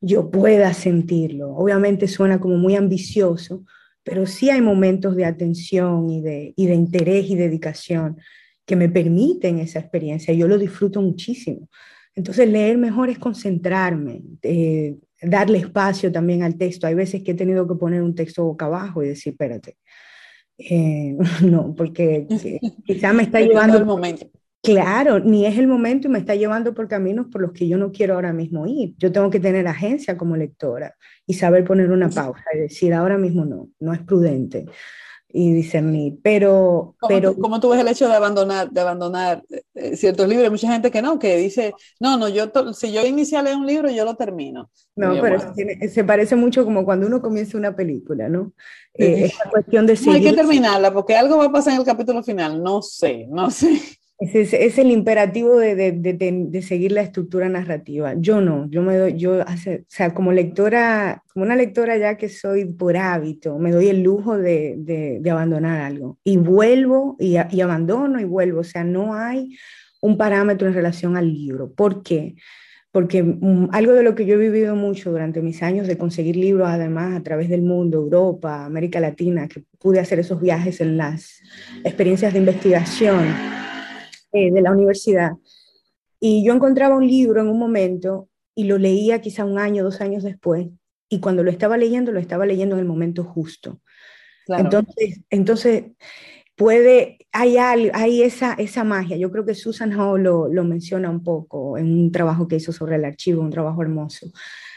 yo 0.02 0.30
pueda 0.30 0.74
sentirlo. 0.74 1.56
Obviamente 1.56 2.08
suena 2.08 2.40
como 2.40 2.58
muy 2.58 2.76
ambicioso, 2.76 3.66
pero 4.04 4.28
sí 4.28 4.50
hay 4.52 4.62
momentos 4.62 5.16
de 5.16 5.26
atención 5.26 6.10
y 6.10 6.22
de, 6.22 6.54
y 6.56 6.68
de 6.68 6.76
interés 6.76 7.30
y 7.30 7.36
dedicación 7.36 8.18
que 8.66 8.76
me 8.76 8.90
permiten 8.90 9.60
esa 9.60 9.80
experiencia. 9.80 10.34
Yo 10.34 10.48
lo 10.48 10.58
disfruto 10.58 11.02
muchísimo. 11.02 11.70
Entonces, 12.16 12.50
leer 12.50 12.78
mejor 12.78 13.10
es 13.10 13.20
concentrarme, 13.20 14.24
eh, 14.42 14.96
darle 15.22 15.60
espacio 15.60 16.12
también 16.12 16.44
al 16.44 16.58
texto. 16.58 16.88
Hay 16.88 16.96
veces 16.96 17.22
que 17.24 17.32
he 17.32 17.36
tenido 17.36 17.68
que 17.68 17.76
poner 17.76 18.02
un 18.02 18.16
texto 18.16 18.44
boca 18.44 18.66
abajo 18.66 19.04
y 19.04 19.10
decir, 19.10 19.34
espérate. 19.34 19.78
Eh, 20.58 21.16
no, 21.44 21.76
porque 21.76 22.26
quizá 22.86 23.14
me 23.14 23.24
está 23.24 23.40
llevando... 23.42 23.78
el 23.78 23.86
momento. 23.86 24.28
Claro, 24.64 25.20
ni 25.20 25.46
es 25.46 25.60
el 25.60 25.68
momento 25.68 26.08
y 26.08 26.12
me 26.12 26.18
está 26.18 26.34
llevando 26.34 26.74
por 26.74 26.88
caminos 26.88 27.28
por 27.32 27.40
los 27.40 27.52
que 27.52 27.68
yo 27.68 27.78
no 27.78 27.92
quiero 27.92 28.16
ahora 28.16 28.34
mismo 28.34 28.66
ir. 28.66 28.96
Yo 28.98 29.12
tengo 29.12 29.30
que 29.30 29.40
tener 29.40 29.68
agencia 29.68 30.18
como 30.18 30.36
lectora 30.36 30.96
y 31.28 31.36
saber 31.36 31.64
poner 31.64 31.92
una 31.92 32.10
pausa 32.10 32.44
y 32.52 32.62
decir, 32.62 32.92
ahora 32.92 33.20
mismo 33.20 33.46
no, 33.46 33.70
no 33.80 33.94
es 33.94 34.02
prudente 34.02 34.66
y 35.38 35.52
discernir. 35.52 36.18
Pero, 36.24 36.96
¿Cómo, 36.98 37.10
pero 37.10 37.36
¿Cómo 37.36 37.60
tú 37.60 37.70
ves 37.70 37.82
el 37.82 37.90
hecho 37.90 38.08
de 38.08 38.16
abandonar, 38.16 38.72
de 38.72 38.80
abandonar 38.80 39.44
eh, 39.74 39.98
ciertos 39.98 40.30
libros? 40.30 40.46
Hay 40.46 40.50
mucha 40.50 40.72
gente 40.72 40.90
que 40.90 41.02
no, 41.02 41.20
que 41.20 41.36
dice, 41.36 41.74
no, 42.00 42.18
no, 42.18 42.30
yo 42.30 42.50
si 42.74 42.94
yo 42.94 43.06
inicio 43.06 43.38
a 43.38 43.42
leer 43.42 43.58
un 43.58 43.68
libro, 43.68 43.90
yo 43.90 44.06
lo 44.06 44.16
termino. 44.16 44.70
No, 44.96 45.20
pero 45.22 45.40
se 45.92 46.04
parece 46.06 46.38
mucho 46.38 46.64
como 46.64 46.86
cuando 46.86 47.06
uno 47.06 47.22
comienza 47.22 47.58
una 47.58 47.76
película, 47.76 48.30
¿no? 48.30 48.54
Eh, 48.94 49.26
esa 49.26 49.50
cuestión 49.50 49.86
de 49.86 49.98
seguir. 49.98 50.12
No 50.12 50.18
hay 50.20 50.24
que 50.24 50.42
terminarla 50.42 50.94
porque 50.94 51.18
algo 51.18 51.38
va 51.38 51.46
a 51.46 51.52
pasar 51.52 51.74
en 51.74 51.80
el 51.80 51.86
capítulo 51.86 52.24
final. 52.24 52.64
No 52.64 52.82
sé, 52.82 53.28
no 53.30 53.52
sé. 53.52 53.82
Es, 54.18 54.54
es, 54.54 54.78
el 54.78 54.92
imperativo 54.92 55.58
de, 55.58 55.76
de, 55.76 56.14
de, 56.14 56.62
seguir 56.62 56.94
la 56.94 57.02
estructura 57.02 57.50
narrativa. 57.50 58.14
Yo 58.18 58.40
no, 58.40 58.70
yo 58.70 58.82
me 58.82 58.96
doy, 58.96 59.18
yo, 59.18 59.42
o 59.42 59.46
sea, 59.90 60.14
como 60.14 60.32
lectora, 60.32 61.22
como 61.34 61.44
una 61.44 61.58
lectora 61.58 61.98
ya 61.98 62.16
que 62.16 62.30
soy 62.30 62.64
por 62.64 62.96
hábito, 62.96 63.60
me 63.60 63.72
doy 63.72 63.90
el 63.90 64.04
lujo 64.04 64.38
de, 64.38 65.22
abandonar 65.30 65.82
algo. 65.82 66.18
Y 66.24 66.38
vuelvo 66.38 67.18
y, 67.20 67.36
y, 67.52 67.62
abandono 67.62 68.22
y 68.22 68.24
vuelvo. 68.24 68.62
O 68.62 68.64
sea, 68.64 68.86
no 68.86 69.16
hay 69.16 69.58
un 70.00 70.18
parámetro 70.18 70.70
en 70.70 70.76
relación 70.76 71.18
al 71.18 71.34
libro. 71.34 71.74
¿Por 71.74 72.02
qué? 72.02 72.36
Porque 72.94 73.22
mm, 73.22 73.68
algo 73.74 73.92
de 73.92 74.04
lo 74.04 74.16
que 74.16 74.26
yo 74.26 74.36
he 74.36 74.38
vivido 74.38 74.78
mucho 74.78 75.12
durante 75.12 75.42
mis 75.42 75.62
años 75.62 75.88
de 75.88 75.98
conseguir 75.98 76.38
libros, 76.38 76.70
además, 76.70 77.18
a 77.18 77.24
través 77.24 77.50
del 77.50 77.64
mundo, 77.64 77.98
Europa, 77.98 78.64
América 78.64 79.02
Latina, 79.02 79.50
que 79.50 79.66
pude 79.78 80.00
hacer 80.00 80.20
esos 80.20 80.40
viajes 80.40 80.80
en 80.80 80.96
las 80.96 81.42
experiencias 81.84 82.32
de 82.32 82.40
investigación 82.40 83.65
eh, 84.36 84.52
de 84.52 84.62
la 84.62 84.72
universidad. 84.72 85.32
Y 86.20 86.46
yo 86.46 86.54
encontraba 86.54 86.96
un 86.96 87.08
libro 87.08 87.42
en 87.42 87.48
un 87.48 87.58
momento 87.60 88.30
y 88.54 88.66
lo 88.66 88.78
leía 88.78 89.22
quizá 89.22 89.46
un 89.46 89.60
año, 89.60 89.84
dos 89.84 90.02
años 90.02 90.24
después. 90.24 90.68
Y 91.10 91.20
cuando 91.20 91.44
lo 91.44 91.52
estaba 91.52 91.78
leyendo, 91.78 92.12
lo 92.12 92.20
estaba 92.20 92.46
leyendo 92.46 92.76
en 92.76 92.80
el 92.80 92.88
momento 92.88 93.24
justo. 93.24 93.82
Entonces, 94.48 95.22
entonces 95.30 95.86
puede, 96.56 97.18
hay, 97.32 97.58
hay 97.58 98.24
esa, 98.24 98.54
esa 98.54 98.84
magia. 98.84 99.18
Yo 99.18 99.32
creo 99.32 99.46
que 99.46 99.56
Susan 99.56 100.00
Hall 100.00 100.24
lo, 100.24 100.48
lo 100.48 100.64
menciona 100.64 101.10
un 101.10 101.24
poco 101.24 101.78
en 101.78 101.92
un 101.92 102.12
trabajo 102.12 102.48
que 102.48 102.58
hizo 102.58 102.72
sobre 102.72 102.96
el 102.96 103.06
archivo, 103.06 103.42
un 103.42 103.52
trabajo 103.52 103.82
hermoso 103.82 104.32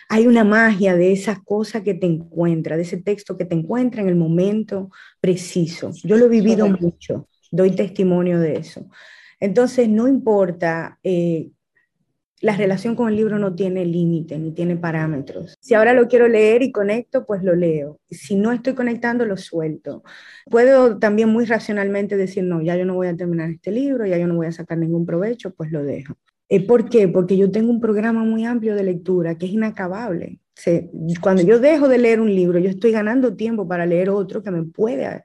hay 0.08 0.26
una 0.26 0.42
magia 0.42 0.96
de 0.96 1.12
esa 1.12 1.42
cosa 1.44 1.82
que 1.82 1.94
te 1.94 2.06
encuentra, 2.06 2.76
de 2.76 2.82
ese 2.82 2.96
texto 2.96 3.36
que 3.36 3.44
te 3.44 3.54
encuentra 3.54 4.00
en 4.00 4.08
el 4.08 4.16
momento 4.16 4.90
preciso. 5.20 5.92
Yo 6.02 6.16
lo 6.16 6.26
he 6.26 6.30
vivido 6.30 6.66
mucho, 6.66 7.28
doy 7.50 7.72
testimonio 7.72 8.40
de 8.40 8.56
eso. 8.56 8.88
Entonces, 9.40 9.88
no 9.88 10.08
importa, 10.08 10.98
eh, 11.02 11.50
la 12.40 12.56
relación 12.56 12.94
con 12.94 13.08
el 13.08 13.16
libro 13.16 13.38
no 13.38 13.54
tiene 13.54 13.84
límite 13.84 14.38
ni 14.38 14.52
tiene 14.52 14.76
parámetros. 14.76 15.56
Si 15.60 15.74
ahora 15.74 15.92
lo 15.92 16.06
quiero 16.06 16.28
leer 16.28 16.62
y 16.62 16.70
conecto, 16.70 17.26
pues 17.26 17.42
lo 17.42 17.54
leo. 17.54 18.00
Si 18.10 18.36
no 18.36 18.52
estoy 18.52 18.74
conectando, 18.74 19.24
lo 19.24 19.36
suelto. 19.36 20.04
Puedo 20.48 20.98
también 20.98 21.30
muy 21.30 21.46
racionalmente 21.46 22.16
decir, 22.16 22.44
no, 22.44 22.62
ya 22.62 22.76
yo 22.76 22.84
no 22.84 22.94
voy 22.94 23.08
a 23.08 23.16
terminar 23.16 23.50
este 23.50 23.72
libro, 23.72 24.06
ya 24.06 24.18
yo 24.18 24.28
no 24.28 24.36
voy 24.36 24.46
a 24.46 24.52
sacar 24.52 24.78
ningún 24.78 25.04
provecho, 25.04 25.52
pues 25.52 25.72
lo 25.72 25.82
dejo. 25.82 26.14
Eh, 26.48 26.64
¿Por 26.66 26.88
qué? 26.88 27.08
Porque 27.08 27.36
yo 27.36 27.50
tengo 27.50 27.70
un 27.70 27.80
programa 27.80 28.24
muy 28.24 28.44
amplio 28.44 28.74
de 28.74 28.84
lectura 28.84 29.36
que 29.36 29.46
es 29.46 29.52
inacabable. 29.52 30.40
cuando 31.20 31.42
yo 31.42 31.58
dejo 31.58 31.88
de 31.88 31.98
leer 31.98 32.20
un 32.20 32.34
libro, 32.34 32.58
yo 32.58 32.70
estoy 32.70 32.92
ganando 32.92 33.36
tiempo 33.36 33.66
para 33.66 33.84
leer 33.84 34.10
otro 34.10 34.42
que 34.42 34.50
me 34.50 34.62
puede, 34.62 35.22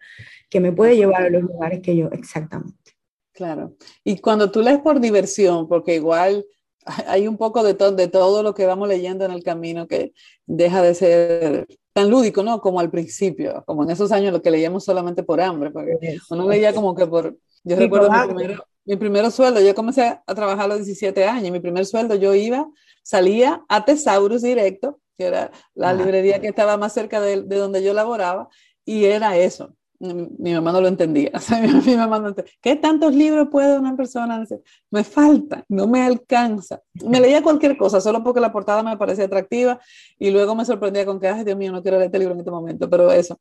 que 0.49 0.59
me 0.59 0.71
puede 0.71 0.95
llevar 0.95 1.23
a 1.23 1.29
los 1.29 1.43
lugares 1.43 1.81
que 1.81 1.95
yo, 1.95 2.09
exactamente. 2.11 2.92
Claro. 3.33 3.75
Y 4.03 4.19
cuando 4.19 4.51
tú 4.51 4.61
lees 4.61 4.79
por 4.79 4.99
diversión, 4.99 5.67
porque 5.67 5.95
igual 5.95 6.45
hay 7.07 7.27
un 7.27 7.37
poco 7.37 7.63
de, 7.63 7.73
de 7.73 8.07
todo 8.07 8.43
lo 8.43 8.53
que 8.53 8.65
vamos 8.65 8.87
leyendo 8.87 9.25
en 9.25 9.31
el 9.31 9.43
camino 9.43 9.87
que 9.87 10.13
deja 10.45 10.81
de 10.81 10.93
ser 10.93 11.67
tan 11.93 12.09
lúdico, 12.09 12.43
¿no? 12.43 12.59
Como 12.61 12.79
al 12.79 12.89
principio, 12.89 13.63
como 13.65 13.83
en 13.83 13.91
esos 13.91 14.11
años 14.11 14.33
lo 14.33 14.41
que 14.41 14.51
leíamos 14.51 14.83
solamente 14.83 15.23
por 15.23 15.41
hambre, 15.41 15.71
porque 15.71 15.97
uno 16.29 16.47
leía 16.47 16.73
como 16.73 16.95
que 16.95 17.05
por... 17.05 17.37
Yo 17.63 17.75
recuerdo 17.75 18.09
mi 18.11 18.33
primero, 18.33 18.65
mi 18.83 18.95
primer 18.97 19.31
sueldo, 19.31 19.61
yo 19.61 19.73
comencé 19.73 20.19
a 20.25 20.35
trabajar 20.35 20.65
a 20.65 20.67
los 20.67 20.77
17 20.77 21.25
años, 21.25 21.51
mi 21.51 21.59
primer 21.59 21.85
sueldo 21.85 22.15
yo 22.15 22.33
iba, 22.33 22.69
salía 23.03 23.63
a 23.69 23.85
Tesaurus 23.85 24.41
directo, 24.41 24.99
que 25.17 25.25
era 25.25 25.51
la 25.75 25.93
librería 25.93 26.41
que 26.41 26.47
estaba 26.47 26.75
más 26.77 26.93
cerca 26.93 27.21
de, 27.21 27.43
de 27.43 27.55
donde 27.55 27.81
yo 27.83 27.93
laboraba, 27.93 28.49
y 28.83 29.05
era 29.05 29.37
eso 29.37 29.73
mi, 29.99 30.53
mamá 30.53 30.71
no 30.71 30.81
lo 30.81 30.87
entendía. 30.87 31.31
entendía. 31.51 32.45
¿Qué 32.61 32.75
tantos 32.75 33.13
libros 33.13 33.47
puede 33.49 33.77
una 33.77 33.95
persona? 33.95 34.43
Me 34.91 35.03
falta, 35.03 35.63
no 35.69 35.87
me 35.87 36.03
alcanza. 36.03 36.81
Me 37.05 37.19
leía 37.19 37.41
cualquier 37.41 37.77
cosa 37.77 38.01
solo 38.01 38.23
porque 38.23 38.41
la 38.41 38.51
portada 38.51 38.83
me 38.83 38.97
parecía 38.97 39.25
atractiva 39.25 39.79
y 40.19 40.31
luego 40.31 40.55
me 40.55 40.65
sorprendía 40.65 41.05
con 41.05 41.19
que, 41.19 41.27
ay, 41.27 41.43
Dios 41.43 41.57
mío, 41.57 41.71
no 41.71 41.81
quiero 41.81 41.97
leer 41.97 42.07
este 42.07 42.19
libro 42.19 42.33
en 42.33 42.39
este 42.39 42.51
momento, 42.51 42.89
pero 42.89 43.11
eso. 43.11 43.39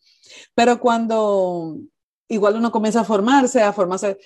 Pero 0.55 0.79
cuando 0.79 1.79
igual 2.29 2.57
uno 2.57 2.71
comienza 2.73 3.01
a 3.01 3.05
formarse, 3.05 3.61
a 3.61 3.73
formarse 3.73 4.19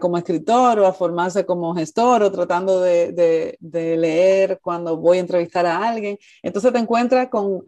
como 0.00 0.18
escritor 0.18 0.80
o 0.80 0.86
a 0.86 0.92
formarse 0.92 1.46
como 1.46 1.74
gestor 1.74 2.22
o 2.22 2.32
tratando 2.32 2.80
de, 2.80 3.12
de, 3.60 3.96
leer 3.96 4.58
cuando 4.60 4.96
voy 4.96 5.18
a 5.18 5.20
entrevistar 5.20 5.64
a 5.66 5.88
alguien. 5.88 6.18
Entonces 6.42 6.72
te 6.72 6.78
encuentras 6.78 7.28
con 7.28 7.64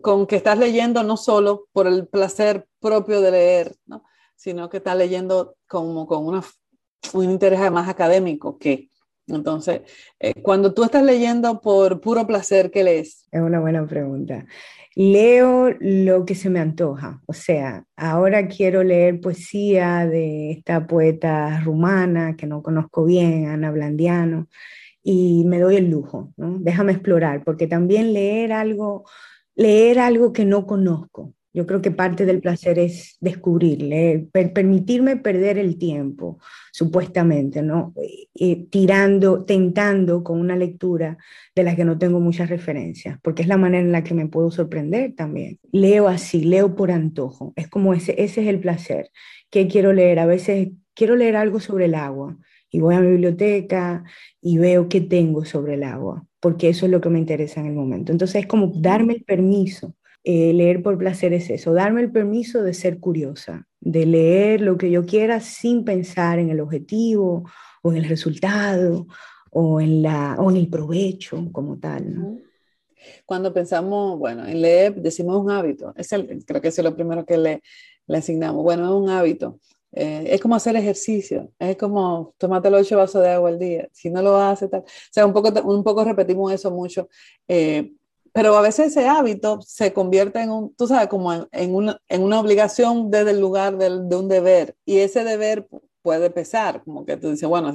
con 0.00 0.26
que 0.26 0.36
estás 0.36 0.58
leyendo 0.58 1.02
no 1.02 1.16
solo 1.16 1.66
por 1.72 1.86
el 1.86 2.06
placer 2.06 2.66
propio 2.80 3.20
de 3.20 3.30
leer, 3.30 3.76
¿no? 3.86 4.02
sino 4.36 4.68
que 4.68 4.76
estás 4.76 4.96
leyendo 4.96 5.56
como 5.66 6.06
con 6.06 6.42
un 7.14 7.24
interés 7.24 7.70
más 7.72 7.88
académico 7.88 8.58
que. 8.58 8.88
Entonces, 9.28 9.80
eh, 10.20 10.40
cuando 10.40 10.72
tú 10.72 10.84
estás 10.84 11.02
leyendo 11.02 11.60
por 11.60 12.00
puro 12.00 12.26
placer, 12.28 12.70
¿qué 12.70 12.84
lees? 12.84 13.26
Es 13.32 13.40
una 13.40 13.58
buena 13.58 13.84
pregunta. 13.84 14.46
Leo 14.94 15.70
lo 15.80 16.24
que 16.24 16.34
se 16.36 16.48
me 16.48 16.60
antoja, 16.60 17.20
o 17.26 17.32
sea, 17.32 17.84
ahora 17.96 18.48
quiero 18.48 18.82
leer 18.82 19.20
poesía 19.20 20.06
de 20.06 20.52
esta 20.52 20.86
poeta 20.86 21.60
rumana 21.60 22.36
que 22.36 22.46
no 22.46 22.62
conozco 22.62 23.04
bien, 23.04 23.48
Ana 23.48 23.70
Blandiano, 23.72 24.48
y 25.02 25.44
me 25.44 25.60
doy 25.60 25.76
el 25.76 25.90
lujo, 25.90 26.32
¿no? 26.36 26.58
Déjame 26.60 26.92
explorar, 26.92 27.44
porque 27.44 27.66
también 27.66 28.14
leer 28.14 28.52
algo 28.52 29.04
leer 29.56 29.98
algo 29.98 30.32
que 30.32 30.44
no 30.44 30.66
conozco. 30.66 31.34
Yo 31.52 31.66
creo 31.66 31.80
que 31.80 31.90
parte 31.90 32.26
del 32.26 32.42
placer 32.42 32.78
es 32.78 33.16
descubrir, 33.18 33.80
leer, 33.80 34.28
permitirme 34.52 35.16
perder 35.16 35.56
el 35.56 35.78
tiempo, 35.78 36.38
supuestamente, 36.70 37.62
¿no? 37.62 37.94
tirando, 38.68 39.42
tentando 39.46 40.22
con 40.22 40.38
una 40.38 40.54
lectura 40.54 41.16
de 41.54 41.62
la 41.62 41.74
que 41.74 41.86
no 41.86 41.96
tengo 41.96 42.20
muchas 42.20 42.50
referencias, 42.50 43.18
porque 43.22 43.40
es 43.40 43.48
la 43.48 43.56
manera 43.56 43.82
en 43.82 43.90
la 43.90 44.04
que 44.04 44.12
me 44.12 44.26
puedo 44.26 44.50
sorprender 44.50 45.14
también. 45.14 45.58
Leo 45.72 46.08
así, 46.08 46.44
leo 46.44 46.76
por 46.76 46.90
antojo, 46.90 47.54
es 47.56 47.68
como 47.68 47.94
ese, 47.94 48.14
ese 48.22 48.42
es 48.42 48.48
el 48.48 48.60
placer. 48.60 49.10
¿Qué 49.48 49.66
quiero 49.66 49.94
leer? 49.94 50.18
A 50.18 50.26
veces 50.26 50.68
quiero 50.92 51.16
leer 51.16 51.36
algo 51.36 51.58
sobre 51.58 51.86
el 51.86 51.94
agua 51.94 52.36
y 52.76 52.80
voy 52.80 52.94
a 52.94 53.00
mi 53.00 53.12
biblioteca 53.12 54.04
y 54.40 54.58
veo 54.58 54.88
qué 54.88 55.00
tengo 55.00 55.44
sobre 55.44 55.74
el 55.74 55.82
agua 55.82 56.26
porque 56.46 56.68
eso 56.68 56.86
es 56.86 56.92
lo 56.92 57.00
que 57.00 57.08
me 57.08 57.18
interesa 57.18 57.58
en 57.58 57.66
el 57.66 57.72
momento. 57.72 58.12
Entonces 58.12 58.42
es 58.42 58.46
como 58.46 58.70
darme 58.72 59.14
el 59.14 59.24
permiso. 59.24 59.96
Eh, 60.22 60.52
leer 60.52 60.80
por 60.80 60.96
placer 60.96 61.32
es 61.32 61.50
eso, 61.50 61.72
darme 61.72 62.02
el 62.02 62.12
permiso 62.12 62.62
de 62.62 62.72
ser 62.72 63.00
curiosa, 63.00 63.66
de 63.80 64.06
leer 64.06 64.60
lo 64.60 64.78
que 64.78 64.88
yo 64.88 65.04
quiera 65.04 65.40
sin 65.40 65.84
pensar 65.84 66.38
en 66.38 66.50
el 66.50 66.60
objetivo 66.60 67.50
o 67.82 67.90
en 67.90 67.98
el 67.98 68.08
resultado 68.08 69.08
o 69.50 69.80
en, 69.80 70.02
la, 70.02 70.36
o 70.38 70.48
en 70.52 70.56
el 70.56 70.68
provecho 70.68 71.48
como 71.50 71.78
tal. 71.78 72.44
Cuando 73.24 73.52
pensamos, 73.52 74.16
bueno, 74.16 74.46
en 74.46 74.62
leer 74.62 74.94
decimos 74.94 75.42
un 75.42 75.50
hábito, 75.50 75.94
es 75.96 76.10
creo 76.46 76.60
que 76.60 76.68
eso 76.68 76.80
es 76.80 76.84
lo 76.84 76.94
primero 76.94 77.26
que 77.26 77.38
le, 77.38 77.62
le 78.06 78.18
asignamos. 78.18 78.62
Bueno, 78.62 78.84
es 78.84 79.02
un 79.02 79.10
hábito. 79.10 79.58
Eh, 79.98 80.34
es 80.34 80.40
como 80.42 80.54
hacer 80.54 80.76
ejercicio, 80.76 81.50
es 81.58 81.76
como 81.78 82.34
tomarte 82.36 82.70
los 82.70 82.82
ocho 82.82 82.98
vasos 82.98 83.22
de 83.22 83.30
agua 83.30 83.48
al 83.48 83.58
día. 83.58 83.88
Si 83.92 84.10
no 84.10 84.20
lo 84.20 84.36
haces, 84.36 84.70
tal. 84.70 84.80
O 84.80 84.84
sea, 85.10 85.24
un 85.24 85.32
poco, 85.32 85.48
un 85.62 85.82
poco 85.82 86.04
repetimos 86.04 86.52
eso 86.52 86.70
mucho. 86.70 87.08
Eh, 87.48 87.92
pero 88.32 88.54
a 88.56 88.60
veces 88.60 88.88
ese 88.88 89.08
hábito 89.08 89.58
se 89.62 89.94
convierte 89.94 90.40
en 90.42 90.50
un, 90.50 90.74
tú 90.74 90.86
sabes, 90.86 91.08
como 91.08 91.32
en, 91.32 91.74
una, 91.74 91.98
en 92.08 92.22
una, 92.22 92.38
obligación 92.38 93.10
desde 93.10 93.30
el 93.30 93.40
lugar 93.40 93.78
de, 93.78 93.88
de 93.88 94.16
un 94.16 94.28
deber. 94.28 94.76
Y 94.84 94.98
ese 94.98 95.24
deber 95.24 95.66
puede 96.02 96.30
pesar, 96.30 96.84
como 96.84 97.04
que 97.06 97.16
tú 97.16 97.30
dices, 97.30 97.48
bueno, 97.48 97.74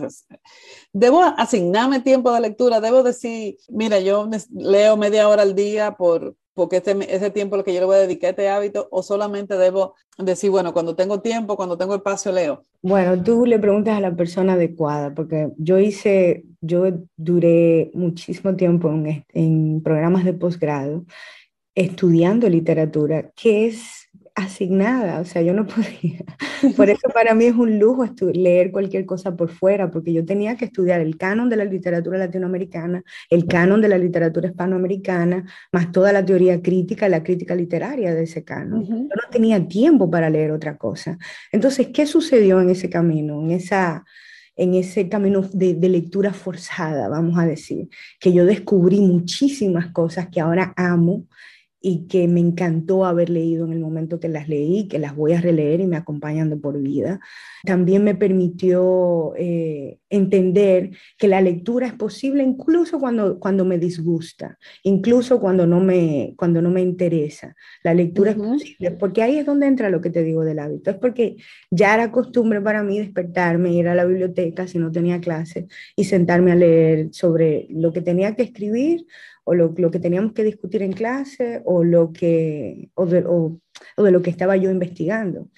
debo 0.93 1.21
asignarme 1.21 1.99
tiempo 1.99 2.31
de 2.31 2.41
lectura, 2.41 2.79
debo 2.79 3.03
decir, 3.03 3.57
mira, 3.67 3.99
yo 3.99 4.29
leo 4.53 4.95
media 4.95 5.27
hora 5.27 5.41
al 5.41 5.55
día 5.55 5.97
por, 5.97 6.37
porque 6.53 6.77
este, 6.77 7.15
ese 7.15 7.29
tiempo 7.31 7.57
lo 7.57 7.63
que 7.63 7.73
yo 7.73 7.79
le 7.79 7.85
voy 7.85 7.95
a 7.95 7.99
dedicar 7.99 8.27
a 8.27 8.31
este 8.31 8.49
hábito 8.49 8.87
o 8.91 9.03
solamente 9.03 9.57
debo 9.57 9.95
decir, 10.17 10.49
bueno, 10.49 10.73
cuando 10.73 10.95
tengo 10.95 11.21
tiempo, 11.21 11.55
cuando 11.55 11.77
tengo 11.77 11.95
espacio, 11.95 12.31
leo? 12.31 12.63
Bueno, 12.81 13.21
tú 13.21 13.45
le 13.45 13.59
preguntas 13.59 13.97
a 13.97 14.01
la 14.01 14.15
persona 14.15 14.53
adecuada, 14.53 15.13
porque 15.13 15.49
yo 15.57 15.79
hice, 15.79 16.45
yo 16.61 16.85
duré 17.15 17.91
muchísimo 17.93 18.55
tiempo 18.55 18.89
en, 18.89 19.25
en 19.33 19.81
programas 19.81 20.25
de 20.25 20.33
posgrado 20.33 21.05
estudiando 21.75 22.49
literatura, 22.49 23.31
que 23.35 23.67
es 23.67 24.00
asignada, 24.35 25.19
o 25.19 25.25
sea, 25.25 25.41
yo 25.41 25.53
no 25.53 25.65
podía. 25.67 26.23
Por 26.77 26.89
eso 26.89 27.09
para 27.13 27.33
mí 27.33 27.45
es 27.45 27.55
un 27.55 27.79
lujo 27.79 28.05
leer 28.33 28.71
cualquier 28.71 29.05
cosa 29.05 29.35
por 29.35 29.49
fuera, 29.49 29.89
porque 29.89 30.13
yo 30.13 30.25
tenía 30.25 30.55
que 30.55 30.65
estudiar 30.65 31.01
el 31.01 31.17
canon 31.17 31.49
de 31.49 31.57
la 31.57 31.65
literatura 31.65 32.17
latinoamericana, 32.17 33.03
el 33.29 33.45
canon 33.45 33.81
de 33.81 33.89
la 33.89 33.97
literatura 33.97 34.49
hispanoamericana, 34.49 35.45
más 35.71 35.91
toda 35.91 36.13
la 36.13 36.25
teoría 36.25 36.61
crítica, 36.61 37.09
la 37.09 37.23
crítica 37.23 37.55
literaria 37.55 38.13
de 38.13 38.23
ese 38.23 38.43
canon. 38.43 38.85
Yo 38.85 38.95
no 38.95 39.29
tenía 39.31 39.67
tiempo 39.67 40.09
para 40.09 40.29
leer 40.29 40.51
otra 40.51 40.77
cosa. 40.77 41.17
Entonces, 41.51 41.87
¿qué 41.93 42.05
sucedió 42.05 42.61
en 42.61 42.69
ese 42.69 42.89
camino, 42.89 43.41
en 43.41 43.51
esa 43.51 44.03
en 44.57 44.75
ese 44.75 45.07
camino 45.07 45.41
de, 45.41 45.73
de, 45.73 45.89
lectura 45.89 46.33
forzada, 46.33 47.07
vamos 47.07 47.39
a 47.39 47.45
decir, 47.45 47.87
que 48.19 48.33
yo 48.33 48.45
descubrí 48.45 48.99
muchísimas 48.99 49.87
cosas 49.87 50.27
que 50.29 50.41
ahora 50.41 50.73
amo 50.75 51.25
y 51.81 52.07
que 52.07 52.27
me 52.27 52.39
encantó 52.39 53.05
haber 53.05 53.31
leído 53.31 53.65
en 53.65 53.73
el 53.73 53.79
momento 53.79 54.19
que 54.19 54.29
las 54.29 54.47
leí, 54.47 54.87
que 54.87 54.99
las 54.99 55.15
voy 55.15 55.33
a 55.33 55.41
releer 55.41 55.79
y 55.81 55.87
me 55.87 55.97
acompañan 55.97 56.49
de 56.51 56.57
por 56.57 56.79
vida. 56.79 57.19
También 57.63 58.03
me 58.03 58.13
permitió 58.13 59.33
eh, 59.35 59.97
entender 60.09 60.91
que 61.17 61.27
la 61.27 61.41
lectura 61.41 61.87
es 61.87 61.93
posible 61.93 62.43
incluso 62.43 62.99
cuando, 62.99 63.39
cuando 63.39 63.65
me 63.65 63.79
disgusta, 63.79 64.59
incluso 64.83 65.39
cuando 65.39 65.65
no 65.65 65.79
me, 65.79 66.35
cuando 66.37 66.61
no 66.61 66.69
me 66.69 66.81
interesa. 66.81 67.55
La 67.83 67.95
lectura 67.95 68.31
es 68.31 68.37
posible, 68.37 68.91
porque 68.91 69.23
ahí 69.23 69.39
es 69.39 69.45
donde 69.47 69.65
entra 69.65 69.89
lo 69.89 70.01
que 70.01 70.11
te 70.11 70.23
digo 70.23 70.43
del 70.45 70.59
hábito. 70.59 70.91
Es 70.91 70.97
porque 70.97 71.37
ya 71.71 71.95
era 71.95 72.11
costumbre 72.11 72.61
para 72.61 72.83
mí 72.83 72.99
despertarme, 72.99 73.73
ir 73.73 73.87
a 73.87 73.95
la 73.95 74.05
biblioteca 74.05 74.67
si 74.67 74.77
no 74.77 74.91
tenía 74.91 75.19
clase 75.19 75.67
y 75.95 76.03
sentarme 76.03 76.51
a 76.51 76.55
leer 76.55 77.09
sobre 77.11 77.65
lo 77.71 77.91
que 77.91 78.01
tenía 78.01 78.35
que 78.35 78.43
escribir 78.43 79.07
o 79.43 79.53
lo, 79.53 79.73
lo, 79.77 79.91
que 79.91 79.99
teníamos 79.99 80.33
que 80.33 80.43
discutir 80.43 80.81
en 80.83 80.93
clase 80.93 81.61
o, 81.65 81.83
lo 81.83 82.11
que, 82.13 82.89
o 82.93 83.05
de, 83.05 83.23
o, 83.25 83.59
de 83.97 84.11
lo 84.11 84.21
que 84.21 84.29
estaba 84.29 84.55
yo 84.55 84.69
investigando. 84.71 85.49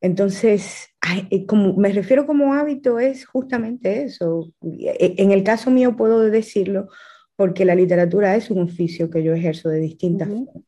Entonces, 0.00 0.88
eh, 1.30 1.46
como, 1.46 1.74
me 1.74 1.92
refiero 1.92 2.26
como 2.26 2.54
hábito 2.54 3.00
es 3.00 3.26
justamente 3.26 4.04
eso. 4.04 4.52
E, 4.62 5.14
en 5.18 5.32
el 5.32 5.42
caso 5.42 5.70
mío 5.70 5.96
puedo 5.96 6.20
decirlo 6.20 6.88
porque 7.36 7.64
la 7.64 7.74
literatura 7.74 8.36
es 8.36 8.50
un 8.50 8.62
oficio 8.62 9.10
que 9.10 9.22
yo 9.22 9.32
ejerzo 9.32 9.68
de 9.68 9.80
distintas 9.80 10.28
formas. 10.28 10.64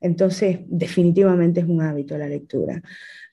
Entonces, 0.00 0.58
definitivamente 0.66 1.60
es 1.60 1.66
un 1.66 1.80
hábito 1.82 2.18
la 2.18 2.28
lectura. 2.28 2.82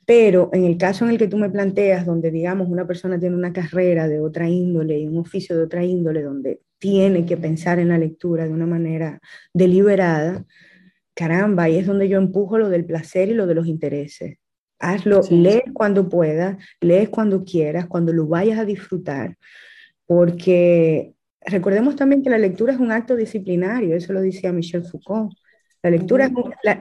Pero 0.05 0.49
en 0.53 0.65
el 0.65 0.77
caso 0.77 1.05
en 1.05 1.11
el 1.11 1.17
que 1.17 1.27
tú 1.27 1.37
me 1.37 1.49
planteas, 1.49 2.05
donde 2.05 2.29
digamos 2.31 2.67
una 2.69 2.85
persona 2.85 3.19
tiene 3.19 3.35
una 3.35 3.53
carrera 3.53 4.07
de 4.07 4.19
otra 4.19 4.49
índole 4.49 4.99
y 4.99 5.07
un 5.07 5.17
oficio 5.17 5.55
de 5.55 5.63
otra 5.63 5.83
índole, 5.83 6.21
donde 6.21 6.61
tiene 6.83 7.25
que 7.25 7.37
pensar 7.37 7.79
en 7.79 7.87
la 7.87 7.97
lectura 7.97 8.43
de 8.43 8.51
una 8.51 8.65
manera 8.65 9.21
deliberada, 9.53 10.43
caramba, 11.13 11.63
ahí 11.63 11.77
es 11.77 11.87
donde 11.87 12.09
yo 12.09 12.17
empujo 12.17 12.57
lo 12.57 12.67
del 12.67 12.83
placer 12.83 13.29
y 13.29 13.33
lo 13.33 13.47
de 13.47 13.55
los 13.55 13.67
intereses. 13.67 14.37
Hazlo, 14.79 15.21
lee 15.29 15.61
cuando 15.71 16.09
puedas, 16.09 16.57
lees 16.81 17.07
cuando 17.07 17.45
quieras, 17.45 17.87
cuando 17.87 18.11
lo 18.11 18.27
vayas 18.27 18.59
a 18.59 18.65
disfrutar, 18.65 19.37
porque 20.05 21.13
recordemos 21.45 21.95
también 21.95 22.21
que 22.21 22.29
la 22.29 22.37
lectura 22.37 22.73
es 22.73 22.79
un 22.79 22.91
acto 22.91 23.15
disciplinario, 23.15 23.95
eso 23.95 24.11
lo 24.11 24.19
decía 24.19 24.51
Michel 24.51 24.83
Foucault. 24.83 25.31
La 25.83 25.89
lectura, 25.89 26.29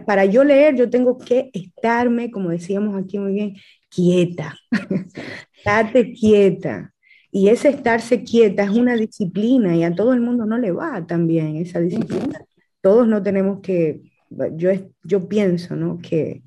para 0.05 0.25
yo 0.25 0.43
leer, 0.43 0.75
yo 0.75 0.91
tengo 0.91 1.17
que 1.17 1.51
estarme, 1.53 2.33
como 2.33 2.51
decíamos 2.51 3.01
aquí 3.01 3.21
muy 3.21 3.35
bien, 3.35 3.55
quieta. 3.89 4.57
Estate 5.57 6.13
quieta. 6.13 6.92
Y 7.33 7.49
ese 7.49 7.71
estarse 7.71 8.25
quieta 8.25 8.63
es 8.65 8.71
una 8.71 8.95
disciplina 8.95 9.75
y 9.75 9.85
a 9.85 9.95
todo 9.95 10.13
el 10.13 10.21
mundo 10.21 10.45
no 10.45 10.59
le 10.59 10.71
va 10.71 11.07
también 11.07 11.57
esa 11.57 11.81
disciplina. 11.81 12.45
Todos 12.83 13.09
no 13.09 13.23
tenemos 13.23 13.61
que, 13.61 14.03
yo, 14.57 14.71
yo 15.03 15.29
pienso, 15.29 15.75
¿no? 15.75 15.99
Que, 15.99 16.43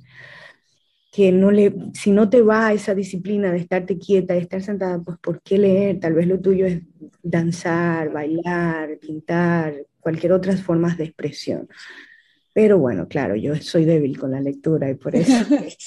que 1.11 1.31
no 1.31 1.49
le, 1.49 1.73
si 1.93 2.11
no 2.11 2.29
te 2.29 2.41
va 2.41 2.71
esa 2.73 2.93
disciplina 2.93 3.51
de 3.51 3.57
estarte 3.59 3.97
quieta, 3.97 4.35
de 4.35 4.41
estar 4.41 4.61
sentada, 4.61 5.01
pues 5.01 5.17
¿por 5.19 5.41
qué 5.41 5.57
leer? 5.57 5.99
Tal 5.99 6.13
vez 6.13 6.27
lo 6.27 6.39
tuyo 6.39 6.67
es 6.67 6.81
danzar, 7.23 8.11
bailar, 8.11 8.99
pintar, 8.99 9.75
cualquier 9.99 10.33
otras 10.33 10.61
formas 10.61 10.97
de 10.97 11.05
expresión. 11.05 11.67
Pero 12.55 12.79
bueno, 12.79 13.09
claro, 13.09 13.35
yo 13.35 13.53
soy 13.57 13.83
débil 13.83 14.17
con 14.17 14.31
la 14.31 14.39
lectura 14.39 14.89
y 14.89 14.95
por 14.95 15.13
eso. 15.13 15.33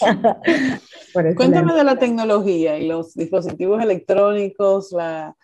Cuéntame 1.35 1.73
de 1.73 1.83
la 1.83 1.99
tecnología 1.99 2.79
y 2.79 2.87
los 2.87 3.15
dispositivos 3.15 3.83
electrónicos. 3.83 4.93
La, 4.93 5.35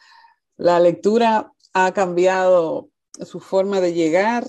la, 0.58 0.80
lectura 0.80 1.50
ha 1.72 1.92
cambiado 1.94 2.90
su 3.22 3.40
forma 3.40 3.80
de 3.80 3.94
llegar 3.94 4.44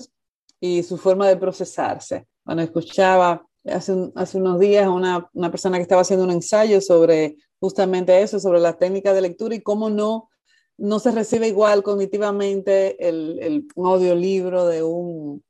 y 0.60 0.82
su 0.82 0.98
forma 0.98 1.26
de 1.26 1.38
procesarse. 1.38 2.26
Bueno, 2.44 2.60
escuchaba 2.60 3.46
hace, 3.64 4.12
hace 4.14 4.36
unos 4.36 4.60
días 4.60 4.86
una, 4.86 5.30
una 5.32 5.50
persona 5.50 5.78
que 5.78 5.82
estaba 5.82 6.02
haciendo 6.02 6.26
un 6.26 6.30
ensayo 6.30 6.82
sobre 6.82 7.36
justamente 7.58 8.20
eso, 8.20 8.38
sobre 8.38 8.60
la 8.60 8.76
técnica 8.76 9.14
de 9.14 9.22
lectura 9.22 9.54
y 9.54 9.62
cómo 9.62 9.88
no, 9.88 10.28
no 10.76 10.98
se 10.98 11.10
recibe 11.10 11.48
igual 11.48 11.82
cognitivamente 11.82 13.08
el, 13.08 13.38
el 13.40 13.66
un 13.76 13.86
audiolibro 13.86 14.66
de 14.66 14.82
un, 14.82 15.42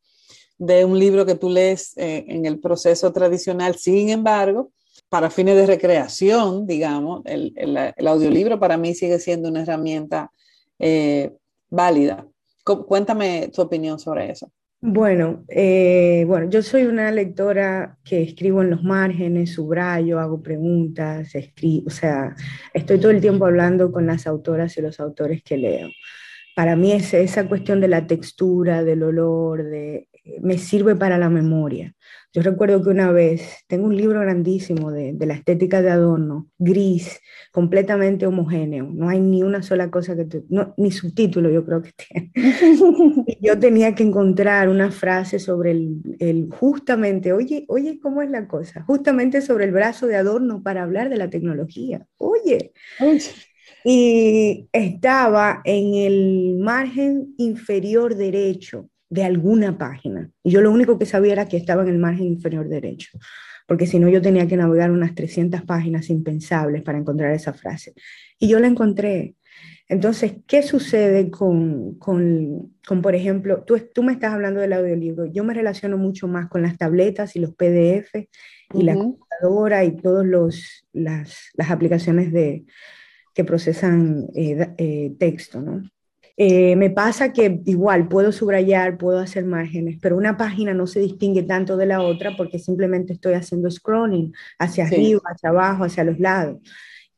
de 0.58 0.84
un 0.84 0.98
libro 0.98 1.26
que 1.26 1.34
tú 1.34 1.50
lees 1.50 1.96
eh, 1.96 2.25
en 2.28 2.46
el 2.46 2.58
proceso 2.58 3.12
tradicional. 3.12 3.76
Sin 3.76 4.08
embargo, 4.08 4.72
para 5.08 5.30
fines 5.30 5.56
de 5.56 5.66
recreación, 5.66 6.66
digamos, 6.66 7.22
el, 7.26 7.52
el, 7.56 8.06
audiolibro 8.06 8.58
para 8.58 8.76
mí 8.76 8.94
sigue 8.94 9.18
siendo 9.18 9.48
una 9.48 9.62
herramienta 9.62 10.30
eh, 10.78 11.32
válida. 11.70 12.26
Cuéntame 12.64 13.50
tu 13.54 13.62
opinión 13.62 13.98
sobre 13.98 14.30
eso. 14.30 14.50
Bueno, 14.80 15.44
eh, 15.48 16.25
bueno, 16.26 16.50
yo 16.50 16.62
soy 16.62 16.84
una 16.84 17.10
lectora 17.10 17.98
que 18.04 18.22
escribo 18.22 18.62
en 18.62 18.70
los 18.70 18.82
márgenes, 18.82 19.54
subrayo, 19.54 20.20
hago 20.20 20.42
preguntas, 20.42 21.34
escribo, 21.34 21.86
o 21.86 21.90
sea, 21.90 22.36
estoy 22.75 23.00
todo 23.00 23.10
el 23.10 23.20
tiempo 23.20 23.46
hablando 23.46 23.90
con 23.90 24.06
las 24.06 24.26
autoras 24.26 24.76
y 24.76 24.82
los 24.82 25.00
autores 25.00 25.42
que 25.42 25.56
leo. 25.56 25.88
Para 26.54 26.76
mí 26.76 26.92
es 26.92 27.14
esa 27.14 27.48
cuestión 27.48 27.80
de 27.80 27.88
la 27.88 28.06
textura, 28.06 28.84
del 28.84 29.02
olor, 29.02 29.64
de, 29.64 30.08
me 30.40 30.59
sirve 30.59 30.97
para 30.97 31.18
la 31.18 31.28
memoria. 31.30 31.95
Yo 32.33 32.42
recuerdo 32.42 32.83
que 32.83 32.90
una 32.90 33.12
vez, 33.12 33.64
tengo 33.66 33.87
un 33.87 33.97
libro 33.97 34.21
grandísimo 34.21 34.90
de, 34.90 35.14
de, 35.14 35.26
la 35.26 35.35
estética 35.35 35.80
de 35.80 35.90
Adorno, 35.90 36.50
gris, 36.59 37.21
completamente 37.50 38.26
homogéneo, 38.26 38.90
no 38.92 39.09
hay 39.09 39.21
ni 39.21 39.42
una 39.42 39.62
sola 39.62 39.90
cosa 39.90 40.14
que, 40.14 40.42
no, 40.50 40.75
ni 40.76 40.90
subtítulo 40.90 41.49
yo 41.49 41.64
creo 41.64 41.80
que 41.80 41.92
tiene. 41.92 42.33
yo 43.40 43.59
tenía 43.59 43.95
que 43.95 44.02
encontrar 44.02 44.68
una 44.68 44.90
frase 44.90 45.38
sobre 45.38 45.71
el, 45.71 46.16
el, 46.18 46.49
justamente, 46.50 47.33
oye, 47.33 47.64
oye, 47.68 47.99
¿cómo 48.00 48.21
es 48.21 48.30
la 48.30 48.47
cosa? 48.47 48.83
Justamente 48.83 49.40
sobre 49.40 49.64
el 49.64 49.73
brazo 49.73 50.06
de 50.06 50.16
Adorno 50.16 50.62
para 50.62 50.83
hablar 50.83 51.09
de 51.09 51.16
la 51.16 51.30
tecnología. 51.30 52.06
Oye. 52.18 52.73
Y 53.83 54.68
estaba 54.73 55.62
en 55.64 55.95
el 55.95 56.59
margen 56.59 57.35
inferior 57.38 58.16
derecho 58.16 58.90
de 59.08 59.25
alguna 59.25 59.78
página. 59.78 60.30
Y 60.42 60.50
yo 60.50 60.60
lo 60.60 60.70
único 60.70 60.98
que 60.98 61.06
sabía 61.06 61.32
era 61.32 61.48
que 61.48 61.56
estaba 61.56 61.82
en 61.82 61.88
el 61.88 61.98
margen 61.98 62.26
inferior 62.26 62.68
derecho, 62.68 63.18
porque 63.66 63.86
si 63.86 63.98
no 63.98 64.08
yo 64.08 64.22
tenía 64.22 64.46
que 64.46 64.56
navegar 64.56 64.90
unas 64.90 65.14
300 65.14 65.62
páginas 65.62 66.10
impensables 66.10 66.82
para 66.82 66.98
encontrar 66.98 67.32
esa 67.32 67.52
frase. 67.52 67.94
Y 68.38 68.48
yo 68.48 68.58
la 68.58 68.66
encontré. 68.66 69.34
Entonces, 69.88 70.34
¿qué 70.46 70.62
sucede 70.62 71.30
con, 71.30 71.94
con, 71.98 72.75
con 72.86 73.02
por 73.02 73.14
ejemplo, 73.14 73.62
tú, 73.62 73.78
tú, 73.94 74.02
me 74.02 74.12
estás 74.12 74.32
hablando 74.32 74.60
del 74.60 74.72
audiolibro, 74.72 75.26
yo 75.26 75.44
me 75.44 75.54
relaciono 75.54 75.96
mucho 75.96 76.26
más 76.26 76.48
con 76.48 76.62
las 76.62 76.76
tabletas 76.76 77.36
y 77.36 77.38
los 77.38 77.54
PDF 77.54 78.12
y 78.74 78.83
la 78.83 78.94
computadora 78.94 79.85
y 79.85 79.96
todas 79.96 80.26
las, 80.92 81.50
las 81.54 81.70
aplicaciones 81.70 82.33
de, 82.33 82.64
que 83.37 83.44
procesan 83.44 84.26
eh, 84.35 84.74
eh, 84.78 85.14
texto, 85.18 85.61
¿no? 85.61 85.83
Eh, 86.38 86.77
me 86.77 86.90
pasa 86.90 87.33
que 87.33 87.62
igual 87.64 88.09
puedo 88.09 88.31
subrayar, 88.31 88.99
puedo 88.99 89.18
hacer 89.18 89.44
márgenes, 89.46 89.99
pero 90.03 90.16
una 90.18 90.37
página 90.37 90.75
no 90.75 90.87
se 90.87 91.01
distingue 91.01 91.42
tanto 91.42 91.79
de 91.79 91.87
la 91.87 92.03
otra 92.03 92.37
porque 92.37 92.59
simplemente 92.59 93.14
estoy 93.14 93.35
haciendo 93.35 93.70
scrolling 93.70 94.33
hacia 94.59 94.85
arriba, 94.85 95.22
hacia 95.25 95.49
abajo, 95.49 95.85
hacia 95.85 96.05
los 96.05 96.18
lados. 96.18 96.59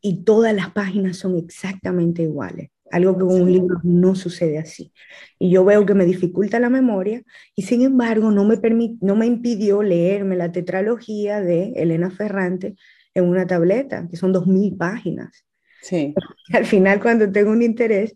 Y 0.00 0.22
todas 0.22 0.54
las 0.54 0.70
páginas 0.70 1.16
son 1.16 1.37
exactamente 1.37 2.22
iguales. 2.22 2.70
Algo 2.90 3.14
que 3.14 3.24
con 3.24 3.42
un 3.42 3.52
libro 3.52 3.81
no 3.83 4.14
sucede 4.14 4.59
así. 4.59 4.92
Y 5.38 5.50
yo 5.50 5.64
veo 5.64 5.85
que 5.85 5.94
me 5.94 6.07
dificulta 6.07 6.61
la 6.61 6.70
memoria 6.70 7.22
y 7.54 7.62
sin 7.62 7.83
embargo 7.83 8.31
no 8.31 8.44
me, 8.44 8.59
no 9.00 9.16
me 9.16 9.26
impidió 9.26 9.83
leerme 9.83 10.37
la 10.37 10.52
tetralogía 10.52 11.40
de 11.40 11.72
Elena 11.76 12.11
Ferrante 12.11 12.76
en 13.14 13.24
una 13.24 13.46
tableta, 13.46 14.07
que 14.09 14.16
son 14.16 14.33
dos 14.33 14.46
mil 14.46 14.76
páginas. 14.76 15.44
Sí. 15.83 16.14
Al 16.52 16.64
final 16.64 17.00
cuando 17.00 17.31
tengo 17.31 17.50
un 17.50 17.62
interés, 17.62 18.14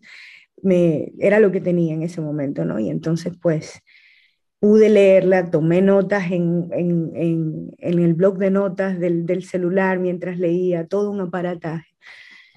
me, 0.61 1.13
era 1.19 1.39
lo 1.39 1.51
que 1.51 1.61
tenía 1.61 1.93
en 1.93 2.03
ese 2.03 2.21
momento, 2.21 2.65
¿no? 2.65 2.79
Y 2.79 2.89
entonces, 2.89 3.33
pues, 3.41 3.81
pude 4.63 4.87
leerla, 4.87 5.51
tomé 5.51 5.81
notas 5.81 6.31
en, 6.31 6.69
en, 6.71 7.11
en, 7.15 7.71
en 7.79 7.99
el 7.99 8.13
blog 8.13 8.37
de 8.37 8.49
notas 8.49 8.97
del, 8.97 9.25
del, 9.25 9.43
celular 9.43 9.99
mientras 9.99 10.39
leía, 10.39 10.87
todo 10.87 11.11
un 11.11 11.19
aparataje, 11.19 11.93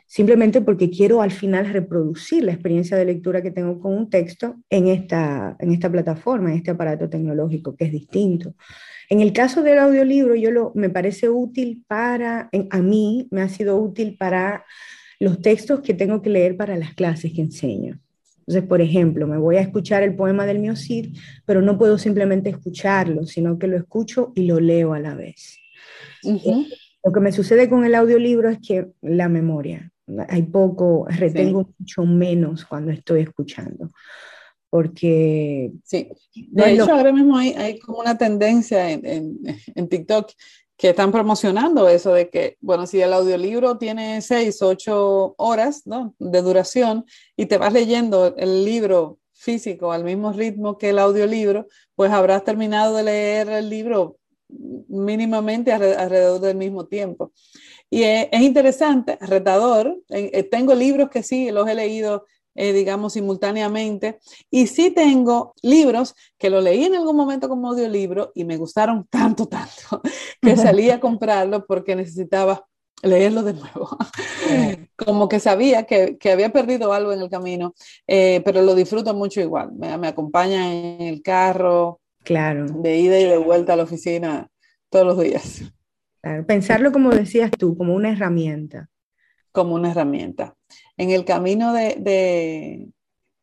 simplemente 0.07 0.61
porque 0.61 0.89
quiero 0.89 1.21
al 1.21 1.33
final 1.33 1.67
reproducir 1.67 2.45
la 2.45 2.53
experiencia 2.53 2.97
de 2.97 3.07
lectura 3.07 3.43
que 3.43 3.51
tengo 3.51 3.81
con 3.81 3.93
un 3.93 4.09
texto 4.09 4.55
en 4.71 4.87
esta, 4.87 5.57
en 5.59 5.73
esta 5.73 5.91
plataforma, 5.91 6.51
en 6.51 6.59
este 6.59 6.71
aparato 6.71 7.09
tecnológico, 7.11 7.75
que 7.75 7.87
es 7.87 7.91
distinto. 7.91 8.55
En 9.11 9.21
el 9.21 9.33
caso 9.33 9.65
del 9.65 9.81
audiolibro, 9.81 10.37
yo 10.37 10.53
lo, 10.53 10.71
me 10.77 10.91
parece 10.91 11.29
útil 11.29 11.85
para, 11.89 12.51
a 12.71 12.83
mí 12.83 13.27
me 13.33 13.43
ha 13.43 13.49
sido 13.49 13.79
útil 13.79 14.17
para 14.17 14.65
los 15.19 15.41
textos 15.41 15.81
que 15.81 15.95
tengo 15.95 16.23
que 16.23 16.31
leer 16.31 16.57
para 16.57 16.77
las 16.77 16.95
clases 16.95 17.33
que 17.33 17.43
enseño. 17.43 18.01
Entonces, 18.47 18.69
por 18.69 18.81
ejemplo, 18.81 19.27
me 19.27 19.39
voy 19.39 19.57
a 19.57 19.61
escuchar 19.61 20.03
el 20.05 20.15
poema 20.15 20.47
del 20.47 20.61
Miocid, 20.61 21.17
pero 21.45 21.63
no 21.63 21.77
puedo 21.79 21.99
simplemente 21.99 22.51
escucharlo, 22.51 23.25
sino 23.27 23.59
que 23.59 23.67
lo 23.67 23.77
escucho 23.77 24.33
y 24.37 24.47
lo 24.47 24.61
leo 24.61 24.95
a 24.95 25.01
la 25.01 25.15
vez. 25.15 25.59
Lo 26.23 27.13
que 27.13 27.21
me 27.21 27.33
sucede 27.33 27.69
con 27.69 27.85
el 27.85 27.95
audiolibro 27.95 28.49
es 28.49 28.59
que 28.61 28.89
la 29.03 29.29
memoria, 29.29 29.91
hay 30.29 30.43
poco, 30.43 31.07
retengo 31.09 31.69
mucho 31.79 32.05
menos 32.05 32.65
cuando 32.65 32.93
estoy 32.93 33.23
escuchando. 33.23 33.91
Porque. 34.71 35.73
Sí. 35.85 36.09
De 36.35 36.73
hecho, 36.73 36.93
ahora 36.93 37.13
mismo 37.13 37.37
hay, 37.37 37.51
hay, 37.53 37.79
como 37.79 37.99
una 37.99 38.19
tendencia 38.19 38.91
en, 38.91 39.07
en, 39.07 39.39
en 39.75 39.89
TikTok 39.89 40.31
que 40.77 40.91
están 40.91 41.11
promocionando 41.11 41.89
eso 41.89 42.13
de 42.13 42.29
que, 42.29 42.59
bueno, 42.61 42.87
si 42.87 43.01
el 43.01 43.13
audiolibro 43.13 43.79
tiene 43.79 44.21
seis, 44.21 44.61
ocho 44.61 45.35
horas 45.39 45.87
¿no? 45.87 46.15
de 46.19 46.43
duración 46.43 47.07
y 47.37 47.47
te 47.47 47.59
vas 47.59 47.73
leyendo 47.73 48.35
el 48.37 48.65
libro 48.65 49.19
físico 49.33 49.93
al 49.93 50.05
mismo 50.05 50.33
ritmo 50.33 50.77
que 50.77 50.91
el 50.91 50.99
audiolibro, 50.99 51.67
pues 51.95 52.11
habrás 52.11 52.45
terminado 52.45 52.97
de 52.97 53.05
leer 53.05 53.49
el 53.49 53.71
libro 53.71 54.19
mínimamente 54.49 55.73
alrededor 55.73 56.41
del 56.41 56.57
mismo 56.57 56.87
tiempo. 56.87 57.33
Y 57.89 58.03
es, 58.03 58.29
es 58.33 58.41
interesante, 58.41 59.19
retador. 59.21 59.99
Eh, 60.09 60.43
tengo 60.45 60.75
libros 60.75 61.11
que 61.11 61.23
sí, 61.23 61.51
los 61.51 61.69
he 61.69 61.75
leído 61.75 62.27
eh, 62.57 62.73
digamos, 62.73 63.13
simultáneamente. 63.13 64.19
Y 64.51 64.67
sí 64.67 64.91
tengo 64.91 65.55
libros 65.63 66.15
que 66.39 66.51
lo 66.51 66.61
leí 66.61 66.85
en 66.85 66.95
algún 66.95 67.17
momento 67.17 67.49
como 67.49 67.69
audiolibro 67.69 68.33
y 68.35 68.45
me 68.45 68.57
gustaron 68.57 69.07
tanto, 69.11 69.47
tanto, 69.47 70.03
que 70.41 70.57
salí 70.57 70.91
a 70.91 71.01
comprarlo 71.01 71.67
porque 71.67 71.95
necesitaba 71.95 72.67
leerlo 73.03 73.43
de 73.43 73.53
nuevo. 73.53 73.97
como 74.97 75.29
que 75.29 75.39
sabía 75.39 75.85
que, 75.85 76.17
que, 76.17 76.33
había 76.33 76.53
perdido 76.53 76.93
algo 76.93 77.13
en 77.13 77.21
el 77.21 77.29
camino, 77.29 77.75
eh, 78.07 78.41
pero 78.45 78.63
lo 78.63 78.75
disfruto 78.75 79.15
mucho 79.15 79.41
igual. 79.41 79.73
Me, 79.73 79.97
me 79.99 80.09
acompaña 80.09 80.73
en 80.73 81.03
el 81.03 81.23
carro, 81.23 82.01
claro. 82.25 82.67
de 82.67 82.97
ida 82.97 83.21
y 83.21 83.25
de 83.25 83.37
vuelta 83.37 83.75
a 83.75 83.77
la 83.77 83.83
oficina 83.83 84.49
todos 84.89 85.07
los 85.07 85.21
días. 85.21 85.63
Claro. 86.23 86.47
Pensarlo 86.47 86.91
como 86.91 87.11
decías 87.11 87.51
tú, 87.51 87.77
como 87.77 87.95
una 87.95 88.11
herramienta 88.11 88.89
como 89.57 89.75
una 89.75 89.91
herramienta. 89.91 90.55
En 90.99 91.09
el 91.09 91.25
camino 91.25 91.73
de, 91.73 91.97
de, 91.99 92.89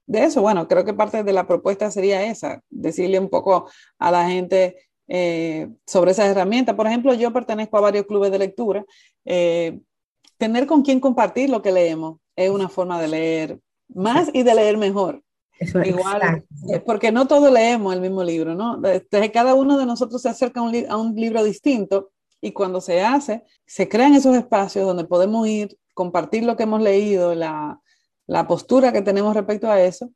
de, 0.05 0.23
eso, 0.23 0.43
bueno, 0.43 0.67
creo 0.67 0.85
que 0.85 0.93
parte 0.93 1.23
de 1.23 1.33
la 1.33 1.47
propuesta 1.47 1.89
sería 1.89 2.23
esa, 2.23 2.61
decirle 2.69 3.17
un 3.17 3.29
poco 3.29 3.67
a 3.97 4.11
la 4.11 4.29
gente 4.29 4.75
eh, 5.07 5.69
sobre 5.87 6.11
esas 6.11 6.27
herramientas. 6.27 6.75
Por 6.75 6.85
ejemplo, 6.85 7.15
yo 7.15 7.33
pertenezco 7.33 7.79
a 7.79 7.81
varios 7.81 8.05
clubes 8.05 8.31
de 8.31 8.37
lectura. 8.37 8.85
Eh, 9.25 9.79
tener 10.37 10.67
con 10.67 10.83
quién 10.83 10.99
compartir 10.99 11.49
lo 11.49 11.63
que 11.63 11.71
leemos 11.71 12.19
es 12.35 12.51
una 12.51 12.69
forma 12.69 13.01
de 13.01 13.07
leer 13.07 13.59
más 13.87 14.29
y 14.33 14.43
de 14.43 14.53
leer 14.53 14.77
mejor. 14.77 15.23
Eso 15.57 15.81
Igual, 15.81 16.45
porque 16.85 17.11
no 17.11 17.27
todos 17.27 17.51
leemos 17.51 17.91
el 17.91 18.01
mismo 18.01 18.23
libro, 18.23 18.53
¿no? 18.53 18.77
Desde 18.77 19.31
cada 19.31 19.55
uno 19.55 19.79
de 19.79 19.87
nosotros 19.87 20.21
se 20.21 20.29
acerca 20.29 20.59
a 20.59 20.63
un, 20.63 20.85
a 20.87 20.95
un 20.95 21.15
libro 21.15 21.43
distinto 21.43 22.11
y 22.39 22.51
cuando 22.51 22.81
se 22.81 23.01
hace, 23.01 23.43
se 23.65 23.89
crean 23.89 24.13
esos 24.13 24.35
espacios 24.35 24.85
donde 24.85 25.05
podemos 25.05 25.47
ir 25.47 25.75
compartir 25.93 26.43
lo 26.43 26.55
que 26.55 26.63
hemos 26.63 26.81
leído, 26.81 27.35
la, 27.35 27.79
la 28.27 28.47
postura 28.47 28.91
que 28.91 29.01
tenemos 29.01 29.35
respecto 29.35 29.69
a 29.69 29.81
eso, 29.81 30.11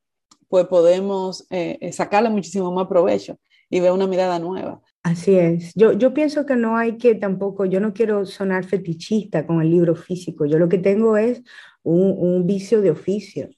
pues 0.48 0.66
podemos 0.68 1.46
eh, 1.50 1.78
eh, 1.82 1.92
sacarle 1.92 2.30
muchísimo 2.30 2.72
más 2.72 2.88
provecho 2.88 3.38
y 3.70 3.80
ver 3.80 3.92
una 3.92 4.08
mirada 4.08 4.40
nueva. 4.40 4.82
Así 5.04 5.36
es. 5.38 5.74
Yo, 5.76 5.94
yo 5.94 6.14
pienso 6.14 6.46
que 6.46 6.56
no 6.56 6.78
hay 6.78 6.98
que 6.98 7.16
tampoco, 7.16 7.66
yo 7.66 7.80
no 7.80 7.94
quiero 7.94 8.26
sonar 8.26 8.66
fetichista 8.66 9.46
con 9.46 9.62
el 9.62 9.70
libro 9.70 9.96
físico. 9.96 10.46
Yo 10.46 10.58
lo 10.58 10.70
que 10.70 10.78
tengo 10.78 11.18
es 11.18 11.44
un, 11.84 12.16
un 12.18 12.46
vicio 12.46 12.82
de 12.82 12.92
oficio 12.92 13.50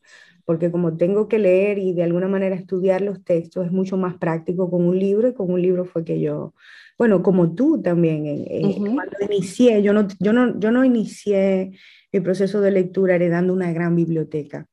porque 0.49 0.71
como 0.71 0.97
tengo 0.97 1.27
que 1.27 1.37
leer 1.37 1.77
y 1.77 1.93
de 1.93 2.01
alguna 2.01 2.27
manera 2.27 2.55
estudiar 2.55 3.01
los 3.01 3.23
textos, 3.23 3.67
es 3.67 3.71
mucho 3.71 3.97
más 3.97 4.17
práctico 4.17 4.67
con 4.71 4.83
un 4.83 4.97
libro 4.97 5.27
y 5.27 5.35
con 5.35 5.51
un 5.51 5.61
libro 5.61 5.85
fue 5.85 6.03
que 6.03 6.19
yo, 6.19 6.55
bueno, 6.97 7.21
como 7.21 7.53
tú 7.53 7.79
también, 7.83 8.47
cuando 8.95 9.15
inicié, 9.29 9.83
yo 9.83 9.93
no, 9.93 10.07
yo, 10.19 10.33
no, 10.33 10.59
yo 10.59 10.71
no 10.71 10.83
inicié 10.83 11.73
mi 12.11 12.19
proceso 12.21 12.61
de 12.61 12.71
lectura 12.71 13.13
heredando 13.13 13.53
una 13.53 13.71
gran 13.71 13.95
biblioteca. 13.95 14.65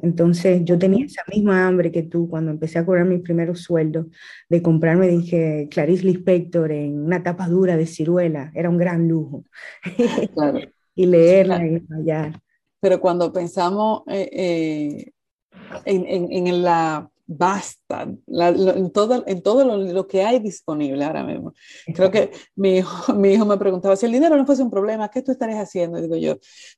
Entonces 0.00 0.62
yo 0.66 0.78
tenía 0.78 1.06
esa 1.06 1.22
misma 1.34 1.66
hambre 1.66 1.90
que 1.90 2.02
tú 2.02 2.28
cuando 2.28 2.50
empecé 2.50 2.78
a 2.78 2.84
cobrar 2.84 3.06
mis 3.06 3.22
primeros 3.22 3.62
sueldos 3.62 4.08
de 4.50 4.60
comprarme, 4.60 5.08
dije, 5.08 5.68
Clarice 5.70 6.04
Lispector 6.04 6.70
en 6.72 6.98
una 7.06 7.22
tapa 7.22 7.48
dura 7.48 7.78
de 7.78 7.86
ciruela, 7.86 8.52
era 8.54 8.68
un 8.68 8.76
gran 8.76 9.08
lujo. 9.08 9.46
y 10.94 11.06
leerla 11.06 11.66
y 11.66 11.80
fallar 11.80 12.38
pero 12.80 13.00
cuando 13.00 13.32
pensamos 13.32 14.02
eh, 14.08 14.28
eh, 14.32 15.12
en, 15.84 16.46
en, 16.46 16.62
la 16.62 17.10
basta, 17.26 18.02
en 18.02 18.90
todo, 18.92 19.24
en 19.26 19.42
todo 19.42 19.64
lo, 19.64 20.06
que 20.06 20.22
hay 20.22 20.38
disponible 20.38 21.04
ahora 21.04 21.24
mismo. 21.24 21.52
Creo 21.94 22.10
que 22.10 22.30
mi 22.54 22.78
hijo, 22.78 23.12
mi 23.14 23.32
hijo 23.32 23.44
me 23.44 23.58
preguntaba, 23.58 23.96
si 23.96 24.06
el 24.06 24.12
dinero 24.12 24.36
no 24.36 24.46
fuese 24.46 24.62
un 24.62 24.70
problema, 24.70 25.10
¿qué 25.10 25.22
tú 25.22 25.32
estarías 25.32 25.58
haciendo? 25.58 25.98
Y 25.98 26.02
digo 26.02 26.16
yo, 26.16 26.36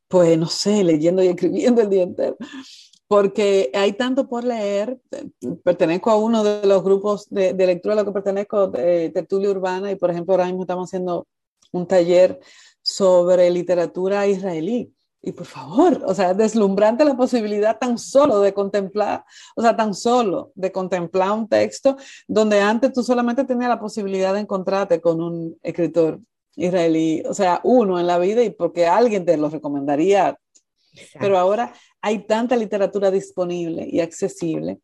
pues 0.09 0.39
no 0.39 0.47
sé, 0.47 0.85
leyendo 0.85 1.23
y 1.23 1.29
escribiendo 1.29 1.83
el 1.83 1.91
día 1.91 2.03
entero. 2.03 2.37
Porque 3.07 3.71
hay 3.73 3.95
tanto 3.95 4.29
por 4.29 4.45
leer, 4.45 4.99
pertenezco 5.65 6.11
a 6.11 6.17
uno 6.17 6.45
de 6.45 6.67
los 6.67 6.85
grupos 6.85 7.27
de, 7.31 7.55
de 7.55 7.67
lectura 7.67 7.95
a 7.95 7.97
lo 7.97 8.05
que 8.05 8.13
pertenezco, 8.13 8.69
de 8.69 9.09
Tertulia 9.11 9.51
Urbana, 9.51 9.91
y 9.91 9.97
por 9.97 10.11
ejemplo 10.11 10.35
ahora 10.35 10.45
mismo 10.45 10.63
estamos 10.63 10.91
haciendo 10.91 11.27
un 11.73 11.87
taller 11.87 12.39
sobre 12.83 13.51
literatura 13.51 14.27
israelí. 14.27 14.93
Y 15.21 15.33
por 15.33 15.47
favor, 15.47 16.03
o 16.07 16.15
sea, 16.15 16.33
deslumbrante 16.33 17.05
la 17.05 17.17
posibilidad 17.17 17.77
tan 17.79 17.99
solo 17.99 18.41
de 18.41 18.55
contemplar, 18.55 19.25
o 19.57 19.63
sea, 19.63 19.77
tan 19.77 19.93
solo 19.93 20.53
de 20.55 20.71
contemplar 20.71 21.33
un 21.33 21.49
texto 21.49 21.97
donde 22.29 22.61
antes 22.61 22.93
tú 22.93 23.03
solamente 23.03 23.45
tenías 23.45 23.69
la 23.69 23.81
posibilidad 23.81 24.33
de 24.33 24.41
encontrarte 24.41 25.01
con 25.01 25.21
un 25.21 25.59
escritor 25.63 26.21
israelí, 26.55 27.23
o 27.27 27.35
sea, 27.35 27.61
uno 27.65 27.99
en 27.99 28.07
la 28.07 28.19
vida 28.19 28.43
y 28.43 28.51
porque 28.51 28.87
alguien 28.87 29.25
te 29.25 29.37
lo 29.37 29.49
recomendaría. 29.49 30.39
Pero 31.19 31.39
ahora 31.39 31.73
hay 32.01 32.27
tanta 32.27 32.57
literatura 32.57 33.11
disponible 33.11 33.87
y 33.91 34.01
accesible 34.01 34.79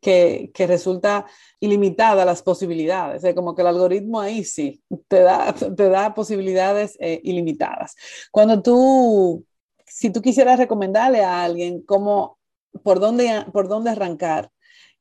que, 0.00 0.50
que, 0.54 0.66
resulta 0.66 1.26
ilimitada 1.58 2.24
las 2.24 2.42
posibilidades. 2.42 3.22
Es 3.24 3.34
como 3.34 3.54
que 3.54 3.62
el 3.62 3.68
algoritmo 3.68 4.20
ahí 4.20 4.44
sí 4.44 4.82
te 5.08 5.20
da, 5.20 5.52
te 5.52 5.88
da 5.88 6.14
posibilidades 6.14 6.96
eh, 7.00 7.20
ilimitadas. 7.22 7.94
Cuando 8.30 8.62
tú 8.62 9.44
si 9.90 10.10
tú 10.10 10.22
quisieras 10.22 10.58
recomendarle 10.58 11.22
a 11.22 11.42
alguien 11.42 11.82
cómo, 11.82 12.38
por 12.82 13.00
dónde, 13.00 13.44
por 13.52 13.68
dónde 13.68 13.90
arrancar, 13.90 14.50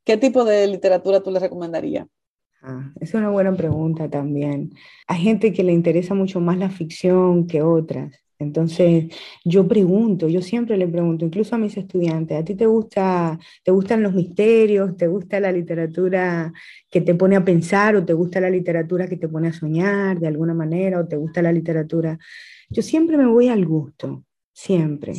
¿qué 0.03 0.17
tipo 0.17 0.43
de 0.43 0.67
literatura 0.67 1.21
tú 1.21 1.31
le 1.31 1.39
recomendarías? 1.39 2.07
Ah, 2.61 2.91
es 2.99 3.13
una 3.13 3.29
buena 3.29 3.55
pregunta 3.55 4.09
también. 4.09 4.71
Hay 5.07 5.21
gente 5.21 5.53
que 5.53 5.63
le 5.63 5.71
interesa 5.71 6.13
mucho 6.13 6.41
más 6.41 6.57
la 6.57 6.69
ficción 6.69 7.47
que 7.47 7.61
otras. 7.61 8.13
Entonces, 8.39 9.13
yo 9.43 9.67
pregunto, 9.67 10.29
yo 10.29 10.41
siempre 10.41 10.77
le 10.77 10.87
pregunto, 10.87 11.25
incluso 11.25 11.55
a 11.55 11.57
mis 11.57 11.75
estudiantes, 11.77 12.39
¿a 12.39 12.43
ti 12.43 12.55
te 12.55 12.65
gusta, 12.65 13.37
te 13.63 13.71
gustan 13.71 14.01
los 14.01 14.13
misterios, 14.13 14.95
te 14.95 15.07
gusta 15.07 15.41
la 15.41 15.51
literatura 15.51 16.51
que 16.89 17.01
te 17.01 17.15
pone 17.15 17.35
a 17.35 17.43
pensar 17.43 17.97
o 17.97 18.05
te 18.05 18.13
gusta 18.13 18.39
la 18.39 18.49
literatura 18.49 19.07
que 19.07 19.17
te 19.17 19.27
pone 19.27 19.49
a 19.49 19.53
soñar 19.53 20.19
de 20.19 20.27
alguna 20.27 20.53
manera 20.53 21.01
o 21.01 21.07
te 21.07 21.17
gusta 21.17 21.41
la 21.41 21.51
literatura? 21.51 22.17
Yo 22.69 22.81
siempre 22.81 23.17
me 23.17 23.25
voy 23.25 23.49
al 23.49 23.65
gusto 23.65 24.23
siempre, 24.59 25.13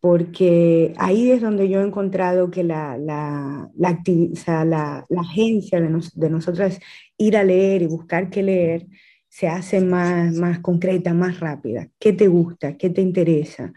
porque 0.00 0.92
ahí 0.98 1.30
es 1.30 1.40
donde 1.40 1.68
yo 1.68 1.80
he 1.80 1.86
encontrado 1.86 2.50
que 2.50 2.64
la, 2.64 2.98
la, 2.98 3.70
la, 3.76 5.06
agencia 5.20 5.80
de, 5.80 5.88
de 6.14 6.30
nosotras 6.30 6.80
ir 7.16 7.36
a 7.36 7.44
leer 7.44 7.82
y 7.82 7.86
buscar 7.86 8.30
qué 8.30 8.42
leer 8.42 8.86
se 9.28 9.48
hace 9.48 9.80
más, 9.80 10.34
más 10.34 10.58
concreta, 10.60 11.14
más 11.14 11.40
rápida. 11.40 11.88
¿Qué 11.98 12.12
te 12.12 12.26
gusta? 12.28 12.76
¿Qué 12.76 12.90
te 12.90 13.00
interesa? 13.00 13.72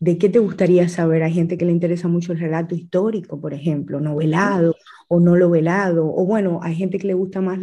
¿De 0.00 0.18
qué 0.18 0.28
te 0.28 0.40
gustaría 0.40 0.88
saber? 0.88 1.22
Hay 1.22 1.32
gente 1.32 1.56
que 1.56 1.64
le 1.64 1.72
interesa 1.72 2.08
mucho 2.08 2.32
el 2.32 2.40
relato 2.40 2.74
histórico, 2.74 3.40
por 3.40 3.54
ejemplo, 3.54 4.00
novelado 4.00 4.74
o 5.08 5.20
no 5.20 5.36
novelado, 5.36 6.06
o 6.06 6.26
bueno, 6.26 6.60
hay 6.62 6.74
gente 6.74 6.98
que 6.98 7.06
le 7.06 7.14
gusta 7.14 7.40
más 7.40 7.58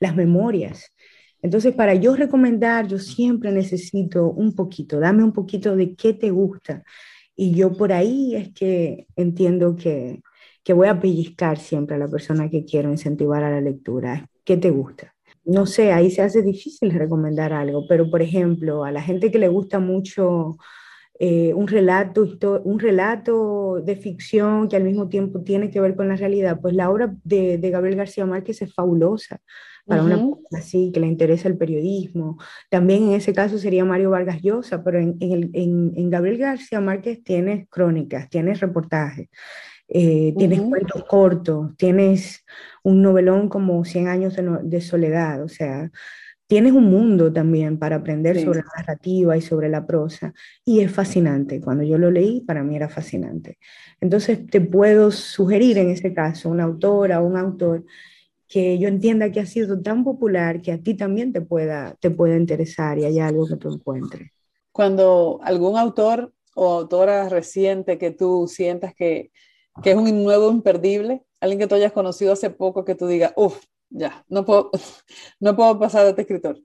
las 0.00 0.16
memorias. 0.16 0.92
Entonces, 1.46 1.76
para 1.76 1.94
yo 1.94 2.16
recomendar, 2.16 2.88
yo 2.88 2.98
siempre 2.98 3.52
necesito 3.52 4.32
un 4.32 4.52
poquito, 4.56 4.98
dame 4.98 5.22
un 5.22 5.32
poquito 5.32 5.76
de 5.76 5.94
qué 5.94 6.12
te 6.12 6.32
gusta. 6.32 6.82
Y 7.36 7.54
yo 7.54 7.72
por 7.72 7.92
ahí 7.92 8.34
es 8.34 8.52
que 8.52 9.06
entiendo 9.14 9.76
que, 9.76 10.22
que 10.64 10.72
voy 10.72 10.88
a 10.88 10.98
pellizcar 10.98 11.58
siempre 11.58 11.94
a 11.94 12.00
la 12.00 12.08
persona 12.08 12.50
que 12.50 12.64
quiero 12.64 12.90
incentivar 12.90 13.44
a 13.44 13.50
la 13.52 13.60
lectura. 13.60 14.28
¿Qué 14.42 14.56
te 14.56 14.70
gusta? 14.70 15.14
No 15.44 15.66
sé, 15.66 15.92
ahí 15.92 16.10
se 16.10 16.22
hace 16.22 16.42
difícil 16.42 16.90
recomendar 16.90 17.52
algo, 17.52 17.86
pero 17.88 18.10
por 18.10 18.22
ejemplo, 18.22 18.82
a 18.82 18.90
la 18.90 19.00
gente 19.00 19.30
que 19.30 19.38
le 19.38 19.46
gusta 19.46 19.78
mucho 19.78 20.56
eh, 21.20 21.54
un, 21.54 21.68
relato, 21.68 22.26
un 22.64 22.80
relato 22.80 23.80
de 23.84 23.94
ficción 23.94 24.68
que 24.68 24.74
al 24.74 24.82
mismo 24.82 25.08
tiempo 25.08 25.42
tiene 25.42 25.70
que 25.70 25.80
ver 25.80 25.94
con 25.94 26.08
la 26.08 26.16
realidad, 26.16 26.58
pues 26.60 26.74
la 26.74 26.90
obra 26.90 27.14
de, 27.22 27.56
de 27.58 27.70
Gabriel 27.70 27.98
García 27.98 28.26
Márquez 28.26 28.62
es 28.62 28.74
fabulosa 28.74 29.40
para 29.86 30.02
una 30.02 30.16
persona 30.16 30.36
así 30.58 30.90
que 30.92 31.00
le 31.00 31.06
interesa 31.06 31.48
el 31.48 31.56
periodismo. 31.56 32.38
También 32.70 33.04
en 33.04 33.12
ese 33.12 33.32
caso 33.32 33.58
sería 33.58 33.84
Mario 33.84 34.10
Vargas 34.10 34.42
Llosa, 34.42 34.82
pero 34.82 34.98
en, 34.98 35.16
en, 35.20 36.10
Gabriel 36.10 36.38
García 36.38 36.80
Márquez 36.80 37.22
tienes 37.22 37.68
crónicas, 37.68 38.28
tienes 38.28 38.60
reportajes, 38.60 39.28
eh, 39.88 40.34
tienes 40.36 40.60
cuentos 40.62 41.04
cortos, 41.04 41.76
tienes 41.76 42.44
un 42.82 43.02
novelón 43.02 43.48
como 43.48 43.84
100 43.84 44.08
años 44.08 44.36
de, 44.62 44.80
soledad, 44.80 45.42
o 45.42 45.48
sea, 45.48 45.90
tienes 46.48 46.72
un 46.72 46.84
mundo 46.84 47.32
también 47.32 47.78
para 47.78 47.96
aprender 47.96 48.40
sobre 48.40 48.60
la 48.60 48.70
narrativa 48.78 49.36
y 49.36 49.42
sobre 49.42 49.68
la 49.68 49.86
prosa. 49.86 50.32
Y 50.64 50.80
es 50.80 50.92
fascinante. 50.92 51.60
Cuando 51.60 51.82
yo 51.82 51.98
lo 51.98 52.10
leí, 52.10 52.40
para 52.40 52.62
mí 52.62 52.76
era 52.76 52.88
fascinante. 52.88 53.58
Entonces, 54.00 54.46
te 54.46 54.60
puedo 54.60 55.10
sugerir 55.10 55.78
en 55.78 55.90
ese 55.90 56.14
caso 56.14 56.48
una 56.48 56.64
autora 56.64 57.20
o 57.20 57.26
un 57.26 57.36
autor 57.36 57.84
que 58.48 58.78
yo 58.78 58.88
entienda 58.88 59.32
que 59.32 59.40
ha 59.40 59.46
sido 59.46 59.80
tan 59.82 60.04
popular 60.04 60.62
que 60.62 60.72
a 60.72 60.78
ti 60.78 60.94
también 60.94 61.32
te 61.32 61.40
pueda, 61.40 61.96
te 62.00 62.10
pueda 62.10 62.36
interesar 62.36 62.98
y 62.98 63.04
hay 63.04 63.18
algo 63.18 63.46
que 63.46 63.56
tú 63.56 63.72
encuentres. 63.72 64.30
Cuando 64.72 65.40
algún 65.42 65.76
autor 65.78 66.32
o 66.54 66.72
autora 66.72 67.28
reciente 67.28 67.98
que 67.98 68.10
tú 68.10 68.46
sientas 68.48 68.94
que, 68.94 69.30
que 69.82 69.90
es 69.90 69.96
un 69.96 70.22
nuevo 70.22 70.50
imperdible, 70.50 71.22
alguien 71.40 71.58
que 71.58 71.66
tú 71.66 71.74
hayas 71.74 71.92
conocido 71.92 72.32
hace 72.32 72.50
poco 72.50 72.84
que 72.84 72.94
tú 72.94 73.06
digas, 73.06 73.32
uff, 73.36 73.64
ya, 73.90 74.24
no 74.28 74.44
puedo, 74.44 74.70
no 75.40 75.56
puedo 75.56 75.78
pasar 75.78 76.04
de 76.04 76.10
este 76.10 76.22
escritor 76.22 76.58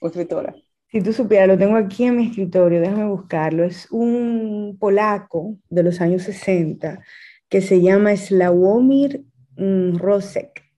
o 0.00 0.08
escritora. 0.08 0.54
Si 0.90 1.00
tú 1.00 1.14
supieras, 1.14 1.48
lo 1.48 1.56
tengo 1.56 1.76
aquí 1.76 2.04
en 2.04 2.18
mi 2.18 2.26
escritorio, 2.26 2.78
déjame 2.80 3.06
buscarlo. 3.06 3.64
Es 3.64 3.90
un 3.90 4.76
polaco 4.78 5.56
de 5.70 5.82
los 5.82 6.02
años 6.02 6.24
60 6.24 7.02
que 7.48 7.62
se 7.62 7.80
llama 7.80 8.14
Slawomir 8.14 9.24
mm, 9.56 9.96
Rosek 9.96 10.71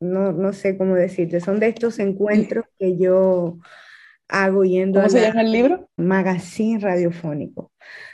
no, 0.00 0.32
no 0.32 0.52
sé 0.52 0.76
cómo 0.76 0.94
decirte, 0.94 1.40
son 1.40 1.60
de 1.60 1.68
estos 1.68 1.98
encuentros 1.98 2.64
que 2.78 2.96
yo 2.96 3.58
hago 4.28 4.64
yendo 4.64 5.00
¿Cómo 5.00 5.10
se 5.10 5.20
llama 5.20 5.42
el 5.42 5.52
libro? 5.52 5.90
Magazine 5.96 6.80
radiofónico. 6.80 7.72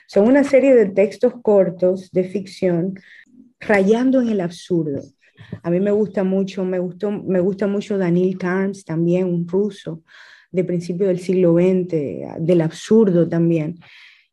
Son 0.08 0.26
una 0.26 0.44
serie 0.44 0.74
de 0.74 0.86
textos 0.86 1.34
cortos 1.42 2.10
de 2.10 2.24
ficción 2.24 2.94
rayando 3.60 4.20
en 4.20 4.28
el 4.28 4.40
absurdo. 4.40 5.02
A 5.62 5.70
mí 5.70 5.80
me 5.80 5.90
gusta 5.90 6.24
mucho, 6.24 6.64
me, 6.64 6.78
gustó, 6.78 7.10
me 7.10 7.40
gusta 7.40 7.66
mucho 7.66 7.98
Daniel 7.98 8.38
Carnes, 8.38 8.84
también 8.84 9.26
un 9.26 9.46
ruso 9.46 10.02
de 10.50 10.64
principio 10.64 11.08
del 11.08 11.18
siglo 11.18 11.54
XX, 11.54 12.40
del 12.40 12.60
absurdo 12.62 13.28
también. 13.28 13.78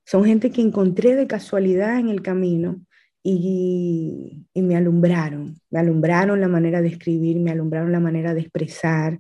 Son 0.06 0.24
gente 0.24 0.52
que 0.52 0.62
encontré 0.62 1.16
de 1.16 1.28
casualidad 1.28 2.00
en 2.00 2.10
el 2.10 2.22
camino 2.22 2.82
y, 3.24 4.46
me 4.54 4.76
alumbraron, 4.76 5.56
me 5.72 5.80
alumbraron 5.80 6.42
la 6.42 6.50
manera 6.50 6.82
de 6.82 6.90
escribir, 6.90 7.40
me 7.40 7.52
alumbraron 7.52 7.92
la 7.92 8.02
manera 8.02 8.34
de 8.34 8.42
expresar, 8.42 9.20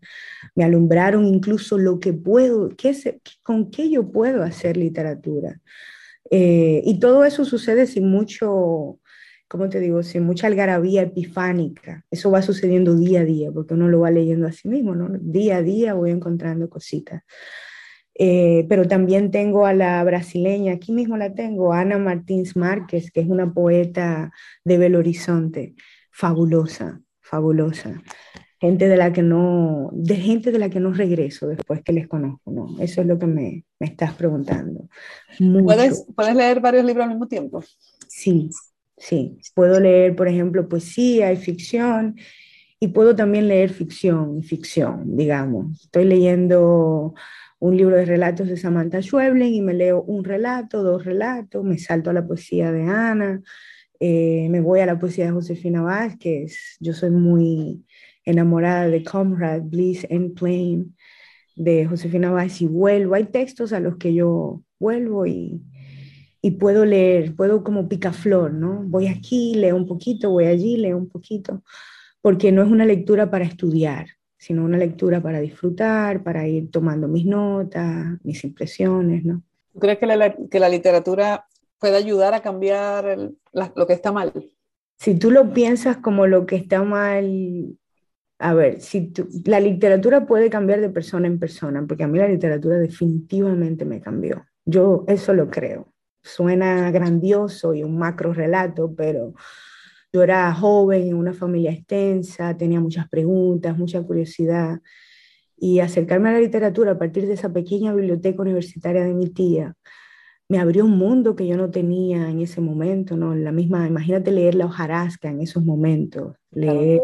me 0.55 0.65
alumbraron 0.65 1.25
incluso 1.25 1.77
lo 1.77 1.99
que 1.99 2.13
puedo, 2.13 2.69
qué 2.69 2.93
con 3.43 3.71
qué 3.71 3.89
yo 3.89 4.11
puedo 4.11 4.43
hacer 4.43 4.77
literatura. 4.77 5.61
Eh, 6.29 6.81
y 6.85 6.99
todo 6.99 7.23
eso 7.25 7.45
sucede 7.45 7.87
sin 7.87 8.09
mucho, 8.09 8.99
¿cómo 9.47 9.69
te 9.69 9.79
digo? 9.79 10.03
Sin 10.03 10.23
mucha 10.23 10.47
algarabía 10.47 11.03
epifánica. 11.03 12.05
Eso 12.11 12.29
va 12.31 12.41
sucediendo 12.41 12.95
día 12.95 13.21
a 13.21 13.25
día, 13.25 13.51
porque 13.51 13.73
uno 13.73 13.87
lo 13.87 14.01
va 14.01 14.11
leyendo 14.11 14.47
a 14.47 14.51
sí 14.51 14.67
mismo, 14.67 14.95
¿no? 14.95 15.09
Día 15.19 15.57
a 15.57 15.61
día 15.61 15.93
voy 15.93 16.11
encontrando 16.11 16.69
cositas. 16.69 17.23
Eh, 18.15 18.65
pero 18.69 18.87
también 18.87 19.31
tengo 19.31 19.65
a 19.65 19.73
la 19.73 20.03
brasileña, 20.03 20.73
aquí 20.73 20.91
mismo 20.91 21.17
la 21.17 21.33
tengo, 21.33 21.73
Ana 21.73 21.97
Martins 21.97 22.55
Márquez, 22.55 23.11
que 23.11 23.21
es 23.21 23.27
una 23.27 23.53
poeta 23.53 24.31
de 24.63 24.77
Belo 24.77 24.99
Horizonte, 24.99 25.73
fabulosa, 26.11 27.01
fabulosa. 27.21 28.01
Gente 28.59 28.87
de 28.87 28.95
la 28.95 29.11
que 29.11 29.23
no, 29.23 29.89
de 29.91 30.15
gente 30.15 30.51
de 30.51 30.59
la 30.59 30.69
que 30.69 30.79
no 30.79 30.93
regreso 30.93 31.47
después 31.47 31.81
que 31.81 31.91
les 31.91 32.07
conozco, 32.07 32.49
¿no? 32.51 32.67
Eso 32.79 33.01
es 33.01 33.07
lo 33.07 33.19
que 33.19 33.27
me, 33.27 33.65
me 33.79 33.87
estás 33.87 34.13
preguntando. 34.13 34.87
¿Puedes, 35.37 36.05
¿Puedes 36.15 36.35
leer 36.35 36.61
varios 36.61 36.85
libros 36.85 37.03
al 37.03 37.09
mismo 37.09 37.27
tiempo? 37.27 37.61
Sí, 38.07 38.49
sí. 38.95 39.37
Puedo 39.53 39.81
leer, 39.81 40.15
por 40.15 40.29
ejemplo, 40.29 40.69
poesía 40.69 41.33
y 41.33 41.35
ficción, 41.35 42.15
y 42.79 42.89
puedo 42.89 43.15
también 43.15 43.47
leer 43.49 43.69
ficción 43.69 44.37
y 44.39 44.43
ficción, 44.43 45.17
digamos. 45.17 45.83
Estoy 45.83 46.05
leyendo 46.05 47.15
un 47.63 47.77
libro 47.77 47.95
de 47.95 48.03
relatos 48.03 48.49
de 48.49 48.57
Samantha 48.57 49.01
Schweblin 49.01 49.53
y 49.53 49.61
me 49.61 49.73
leo 49.73 50.01
un 50.01 50.25
relato, 50.25 50.83
dos 50.83 51.05
relatos, 51.05 51.63
me 51.63 51.77
salto 51.77 52.09
a 52.09 52.13
la 52.13 52.27
poesía 52.27 52.73
de 52.73 52.83
Ana, 52.83 53.41
eh, 54.01 54.49
me 54.49 54.59
voy 54.59 54.81
a 54.81 54.85
la 54.85 54.99
poesía 54.99 55.27
de 55.27 55.31
Josefina 55.31 55.81
Vázquez, 55.81 56.75
yo 56.81 56.93
soy 56.93 57.11
muy 57.11 57.85
enamorada 58.25 58.89
de 58.89 59.01
Comrade, 59.01 59.61
Bliss 59.61 60.05
and 60.11 60.37
Plain, 60.37 60.93
de 61.55 61.85
Josefina 61.85 62.31
Vázquez 62.31 62.63
y 62.63 62.67
vuelvo, 62.67 63.15
hay 63.15 63.27
textos 63.27 63.71
a 63.71 63.79
los 63.79 63.95
que 63.95 64.13
yo 64.13 64.61
vuelvo 64.77 65.25
y, 65.25 65.61
y 66.41 66.51
puedo 66.51 66.83
leer, 66.83 67.33
puedo 67.33 67.63
como 67.63 67.87
picaflor, 67.87 68.51
¿no? 68.51 68.83
Voy 68.83 69.07
aquí, 69.07 69.55
leo 69.55 69.77
un 69.77 69.87
poquito, 69.87 70.31
voy 70.31 70.47
allí, 70.47 70.75
leo 70.75 70.97
un 70.97 71.07
poquito, 71.07 71.63
porque 72.19 72.51
no 72.51 72.61
es 72.61 72.69
una 72.69 72.83
lectura 72.83 73.31
para 73.31 73.45
estudiar, 73.45 74.07
sino 74.43 74.65
una 74.65 74.77
lectura 74.77 75.21
para 75.21 75.39
disfrutar, 75.39 76.21
para 76.21 76.45
ir 76.45 76.69
tomando 76.69 77.07
mis 77.07 77.25
notas, 77.25 78.17
mis 78.23 78.43
impresiones, 78.43 79.23
¿no? 79.23 79.41
¿Tú 79.71 79.79
crees 79.79 79.99
que 79.99 80.05
la, 80.05 80.35
que 80.51 80.59
la 80.59 80.67
literatura 80.67 81.47
puede 81.79 81.95
ayudar 81.95 82.33
a 82.33 82.41
cambiar 82.41 83.31
lo 83.53 83.87
que 83.87 83.93
está 83.93 84.11
mal? 84.11 84.33
Si 84.97 85.15
tú 85.17 85.31
lo 85.31 85.53
piensas 85.53 85.95
como 85.95 86.27
lo 86.27 86.45
que 86.45 86.57
está 86.57 86.83
mal, 86.83 87.77
a 88.37 88.53
ver, 88.53 88.81
si 88.81 89.13
la 89.45 89.61
literatura 89.61 90.25
puede 90.25 90.49
cambiar 90.49 90.81
de 90.81 90.89
persona 90.89 91.27
en 91.27 91.39
persona, 91.39 91.85
porque 91.87 92.03
a 92.03 92.09
mí 92.09 92.19
la 92.19 92.27
literatura 92.27 92.77
definitivamente 92.77 93.85
me 93.85 94.01
cambió. 94.01 94.45
Yo 94.65 95.05
eso 95.07 95.33
lo 95.33 95.49
creo. 95.49 95.87
Suena 96.21 96.91
grandioso 96.91 97.73
y 97.73 97.81
un 97.81 97.97
macro 97.97 98.33
relato, 98.33 98.93
pero 98.93 99.35
yo 100.13 100.23
era 100.23 100.53
joven, 100.53 101.07
en 101.07 101.15
una 101.15 101.33
familia 101.33 101.71
extensa, 101.71 102.55
tenía 102.55 102.79
muchas 102.79 103.09
preguntas, 103.09 103.77
mucha 103.77 104.01
curiosidad. 104.03 104.79
Y 105.57 105.79
acercarme 105.79 106.29
a 106.29 106.33
la 106.33 106.39
literatura 106.39 106.91
a 106.91 106.97
partir 106.99 107.25
de 107.27 107.33
esa 107.33 107.51
pequeña 107.51 107.93
biblioteca 107.93 108.41
universitaria 108.41 109.03
de 109.03 109.13
mi 109.13 109.29
tía 109.29 109.75
me 110.49 110.59
abrió 110.59 110.85
un 110.85 110.97
mundo 110.97 111.35
que 111.35 111.47
yo 111.47 111.57
no 111.57 111.71
tenía 111.71 112.29
en 112.29 112.39
ese 112.41 112.61
momento, 112.61 113.17
¿no? 113.17 113.33
La 113.33 113.51
misma, 113.51 113.87
imagínate 113.87 114.31
leer 114.31 114.53
la 114.53 114.65
hojarasca 114.65 115.29
en 115.29 115.41
esos 115.41 115.63
momentos, 115.63 116.35
leer 116.51 117.01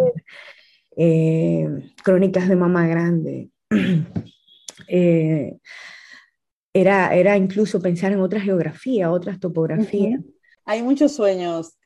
eh, 0.96 1.68
crónicas 2.04 2.48
de 2.48 2.56
mamá 2.56 2.88
grande. 2.88 3.50
Eh, 4.92 5.60
era, 6.74 7.14
era 7.14 7.38
incluso 7.38 7.80
pensar 7.80 8.12
en 8.12 8.22
otra 8.22 8.42
geografía, 8.42 9.12
otras 9.12 9.40
topografías. 9.40 10.20
Hay 10.66 10.82
muchos 10.82 11.12
sueños 11.12 11.78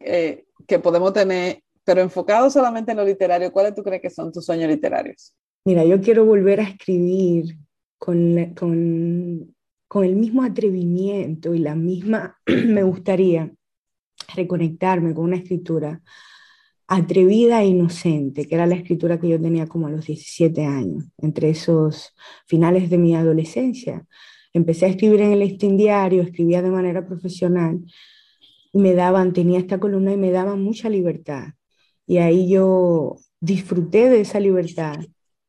eh, 0.00 0.44
que 0.70 0.78
podemos 0.78 1.12
tener, 1.12 1.62
pero 1.84 2.00
enfocado 2.00 2.48
solamente 2.48 2.92
en 2.92 2.98
lo 2.98 3.04
literario, 3.04 3.52
¿cuáles 3.52 3.74
tú 3.74 3.82
crees 3.82 4.00
que 4.00 4.08
son 4.08 4.32
tus 4.32 4.46
sueños 4.46 4.70
literarios? 4.70 5.34
Mira, 5.64 5.84
yo 5.84 6.00
quiero 6.00 6.24
volver 6.24 6.60
a 6.60 6.62
escribir 6.62 7.58
con, 7.98 8.54
con, 8.54 9.54
con 9.88 10.04
el 10.04 10.14
mismo 10.14 10.44
atrevimiento 10.44 11.52
y 11.52 11.58
la 11.58 11.74
misma, 11.74 12.38
me 12.46 12.84
gustaría 12.84 13.52
reconectarme 14.34 15.12
con 15.12 15.24
una 15.24 15.36
escritura 15.36 16.00
atrevida 16.86 17.62
e 17.62 17.66
inocente, 17.66 18.46
que 18.46 18.54
era 18.54 18.66
la 18.66 18.76
escritura 18.76 19.18
que 19.20 19.28
yo 19.28 19.40
tenía 19.40 19.66
como 19.66 19.88
a 19.88 19.90
los 19.90 20.06
17 20.06 20.64
años, 20.64 21.04
entre 21.18 21.50
esos 21.50 22.14
finales 22.46 22.90
de 22.90 22.98
mi 22.98 23.14
adolescencia. 23.14 24.06
Empecé 24.52 24.86
a 24.86 24.88
escribir 24.88 25.20
en 25.20 25.32
el 25.32 25.40
listín 25.40 25.76
diario, 25.76 26.22
escribía 26.22 26.62
de 26.62 26.70
manera 26.70 27.06
profesional 27.06 27.80
me 28.72 28.94
daban, 28.94 29.32
tenía 29.32 29.58
esta 29.58 29.78
columna 29.78 30.12
y 30.12 30.16
me 30.16 30.30
daban 30.30 30.62
mucha 30.62 30.88
libertad. 30.88 31.54
Y 32.06 32.18
ahí 32.18 32.48
yo 32.48 33.16
disfruté 33.40 34.08
de 34.08 34.20
esa 34.20 34.40
libertad. 34.40 34.98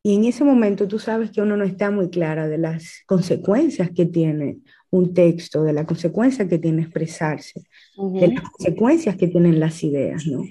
Y 0.03 0.15
en 0.15 0.25
ese 0.25 0.43
momento 0.43 0.87
tú 0.87 0.97
sabes 0.97 1.31
que 1.31 1.41
uno 1.41 1.57
no 1.57 1.63
está 1.63 1.91
muy 1.91 2.09
clara 2.09 2.47
de 2.47 2.57
las 2.57 3.03
consecuencias 3.05 3.91
que 3.91 4.05
tiene 4.05 4.59
un 4.89 5.13
texto, 5.13 5.63
de 5.63 5.73
las 5.73 5.85
consecuencias 5.85 6.47
que 6.47 6.57
tiene 6.57 6.81
expresarse, 6.81 7.61
de 8.13 8.27
las 8.27 8.41
consecuencias 8.49 9.15
que 9.15 9.27
tienen 9.27 9.59
las 9.59 9.83
ideas, 9.83 10.25
¿no? 10.25 10.43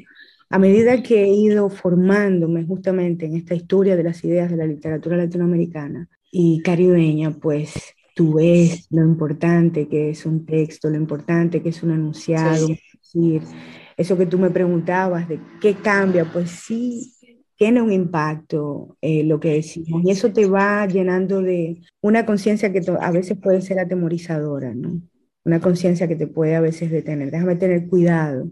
A 0.49 0.59
medida 0.59 1.03
que 1.03 1.25
he 1.25 1.33
ido 1.33 1.69
formándome 1.71 2.65
justamente 2.65 3.27
en 3.27 3.37
esta 3.37 3.55
historia 3.55 3.97
de 3.97 4.03
las 4.03 4.25
ideas 4.25 4.51
de 4.51 4.57
la 4.57 4.67
literatura 4.67 5.17
latinoamericana 5.17 6.09
y 6.33 6.61
caribeña, 6.63 7.31
pues 7.31 7.95
tú 8.15 8.35
ves 8.35 8.87
lo 8.91 9.03
importante 9.03 9.89
que 9.89 10.11
es 10.11 10.27
un 10.27 10.45
texto, 10.45 10.91
lo 10.91 10.97
importante 10.97 11.63
que 11.63 11.71
es 11.71 11.83
un 11.83 11.93
enunciado, 11.93 12.69
decir, 12.69 13.43
eso 13.97 14.17
que 14.17 14.27
tú 14.27 14.39
me 14.39 14.51
preguntabas 14.51 15.29
de 15.29 15.41
qué 15.61 15.75
cambia, 15.75 16.25
pues 16.31 16.51
sí 16.51 17.15
tiene 17.61 17.83
un 17.83 17.93
impacto 17.93 18.97
eh, 19.03 19.23
lo 19.23 19.39
que 19.39 19.53
decimos 19.53 20.03
y 20.03 20.11
eso 20.11 20.33
te 20.33 20.47
va 20.47 20.87
llenando 20.87 21.43
de 21.43 21.83
una 22.01 22.25
conciencia 22.25 22.73
que 22.73 22.81
a 22.99 23.11
veces 23.11 23.37
puede 23.37 23.61
ser 23.61 23.79
atemorizadora, 23.79 24.75
¿no? 24.75 25.03
Una 25.45 25.61
conciencia 25.61 26.09
que 26.09 26.17
te 26.17 26.27
puede 26.27 26.57
a 26.57 26.63
veces 26.63 26.91
detener. 26.91 27.31
Déjame 27.31 27.57
tener 27.57 27.87
cuidado. 27.87 28.51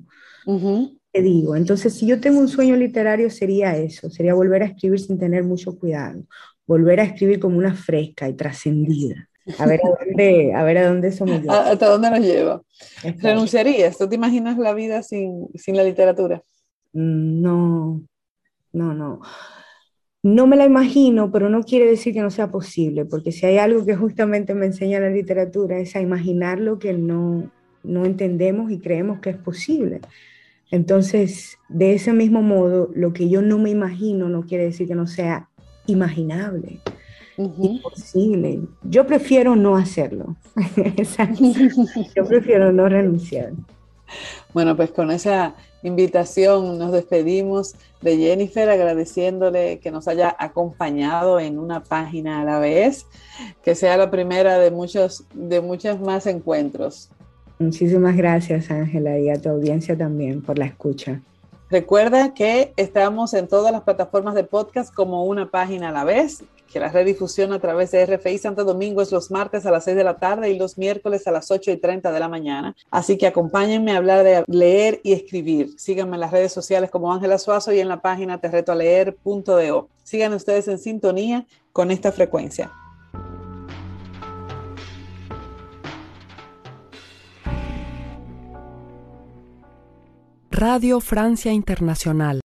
Te 1.11 1.23
digo, 1.23 1.57
entonces 1.57 1.95
si 1.95 2.07
yo 2.07 2.21
tengo 2.21 2.39
un 2.39 2.49
sueño 2.49 2.77
literario 2.77 3.31
sería 3.31 3.75
eso, 3.79 4.11
sería 4.11 4.35
volver 4.35 4.63
a 4.63 4.67
escribir 4.67 5.01
sin 5.01 5.19
tener 5.19 5.43
mucho 5.43 5.79
cuidado, 5.79 6.25
volver 6.67 7.01
a 7.01 7.05
escribir 7.05 7.41
como 7.41 7.57
una 7.57 7.75
fresca 7.75 8.29
y 8.29 8.35
trascendida. 8.35 9.27
A 9.59 9.67
ver 9.67 9.81
a 9.85 10.05
dónde, 10.05 10.53
a 10.55 10.63
ver 10.63 10.79
a 10.79 10.89
dónde 10.89 11.09
eso 11.09 11.25
me 11.25 11.39
lleva. 11.41 11.71
¿Hasta 11.71 11.89
dónde 11.89 12.11
nos 12.11 12.21
lleva? 12.21 12.63
¿Renunciarías? 13.21 13.97
¿Tú 13.97 14.09
te 14.09 14.17
imaginas 14.17 14.59
la 14.59 14.75
vida 14.75 15.03
sin, 15.03 15.49
sin 15.55 15.77
la 15.77 15.85
literatura? 15.85 16.43
Mm, 16.93 17.41
no, 17.41 18.03
no, 18.73 18.95
no. 18.95 19.21
No 20.23 20.47
me 20.47 20.57
la 20.57 20.67
imagino, 20.67 21.31
pero 21.31 21.49
no 21.49 21.63
quiere 21.63 21.87
decir 21.87 22.13
que 22.13 22.21
no 22.21 22.31
sea 22.31 22.51
posible, 22.51 23.05
porque 23.05 23.33
si 23.33 23.47
hay 23.47 23.59
algo 23.59 23.87
que 23.87 23.95
justamente 23.95 24.53
me 24.53 24.67
enseña 24.67 25.01
la 25.01 25.11
literatura 25.11 25.79
es 25.79 25.95
a 25.95 26.01
imaginar 26.01 26.59
lo 26.59 26.79
que 26.79 26.93
no, 26.93 27.51
no 27.85 28.05
entendemos 28.05 28.71
y 28.73 28.81
creemos 28.81 29.21
que 29.21 29.31
es 29.31 29.37
posible. 29.37 30.01
Entonces, 30.71 31.57
de 31.69 31.95
ese 31.95 32.13
mismo 32.13 32.43
modo, 32.43 32.91
lo 32.95 33.13
que 33.13 33.31
yo 33.31 33.41
no 33.43 33.59
me 33.59 33.71
imagino 33.71 34.29
no 34.29 34.45
quiere 34.45 34.65
decir 34.65 34.89
que 34.89 34.95
no 34.95 35.07
sea 35.07 35.49
imaginable 35.87 36.81
imposible. 37.39 38.61
Yo 38.83 39.07
prefiero 39.07 39.57
no 39.57 39.77
hacerlo. 39.77 40.37
Yo 42.17 42.25
prefiero 42.27 42.73
no 42.73 42.89
renunciar. 42.89 43.53
Bueno, 44.55 44.77
pues 44.77 44.91
con 44.91 45.11
esa 45.11 45.55
invitación 45.83 46.79
nos 46.79 46.93
despedimos 46.93 47.75
de 48.01 48.17
Jennifer 48.17 48.69
agradeciéndole 48.69 49.79
que 49.79 49.91
nos 49.91 50.09
haya 50.09 50.35
acompañado 50.39 51.39
en 51.39 51.59
una 51.59 51.85
página 51.85 52.41
a 52.41 52.45
la 52.45 52.59
vez, 52.59 53.07
que 53.63 53.75
sea 53.75 53.97
la 53.97 54.11
primera 54.11 54.59
de 54.59 54.71
muchos 54.71 55.25
de 55.35 55.61
muchos 55.61 56.01
más 56.01 56.27
encuentros. 56.27 57.11
Muchísimas 57.59 58.17
gracias, 58.17 58.71
Ángela, 58.71 59.19
y 59.19 59.31
a 59.31 59.41
tu 59.41 59.49
audiencia 59.49 59.97
también 59.97 60.43
por 60.43 60.59
la 60.59 60.67
escucha. 60.67 61.21
Recuerda 61.71 62.33
que 62.33 62.73
estamos 62.77 63.35
en 63.35 63.47
todas 63.47 63.73
las 63.73 63.83
plataformas 63.83 64.35
de 64.35 64.45
podcast 64.45 64.95
como 64.95 65.25
una 65.25 65.51
página 65.51 65.91
a 65.91 65.93
la 65.93 66.05
vez 66.05 66.43
que 66.71 66.81
la 66.81 66.91
redifusión 66.91 67.53
a 67.53 67.59
través 67.59 67.91
de 67.91 68.05
RFI 68.05 68.39
Santo 68.39 68.65
Domingo 68.65 69.03
es 69.03 69.11
los 69.11 69.31
martes 69.31 69.67
a 69.67 69.71
las 69.71 69.85
6 69.85 69.97
de 69.97 70.05
la 70.05 70.19
tarde 70.19 70.51
y 70.51 70.59
los 70.59 70.79
miércoles 70.79 71.27
a 71.27 71.33
las 71.33 71.51
8 71.51 71.73
y 71.73 71.77
30 71.79 72.13
de 72.13 72.21
la 72.21 72.29
mañana. 72.29 72.77
Así 72.91 73.17
que 73.17 73.27
acompáñenme 73.27 73.93
a 73.93 73.97
hablar 73.97 74.25
de 74.25 74.45
leer 74.47 75.01
y 75.03 75.13
escribir. 75.13 75.71
Síganme 75.79 76.17
en 76.17 76.21
las 76.21 76.31
redes 76.31 76.53
sociales 76.53 76.91
como 76.91 77.13
Ángela 77.13 77.39
Suazo 77.39 77.73
y 77.73 77.81
en 77.81 77.89
la 77.89 78.01
página 78.01 78.41
terretoaleer.do. 78.41 79.89
Sigan 80.03 80.33
ustedes 80.35 80.69
en 80.69 80.79
sintonía 80.79 81.47
con 81.73 81.91
esta 81.91 82.13
frecuencia. 82.13 82.71
Radio 90.51 91.01
Francia 91.01 91.53
Internacional 91.53 92.37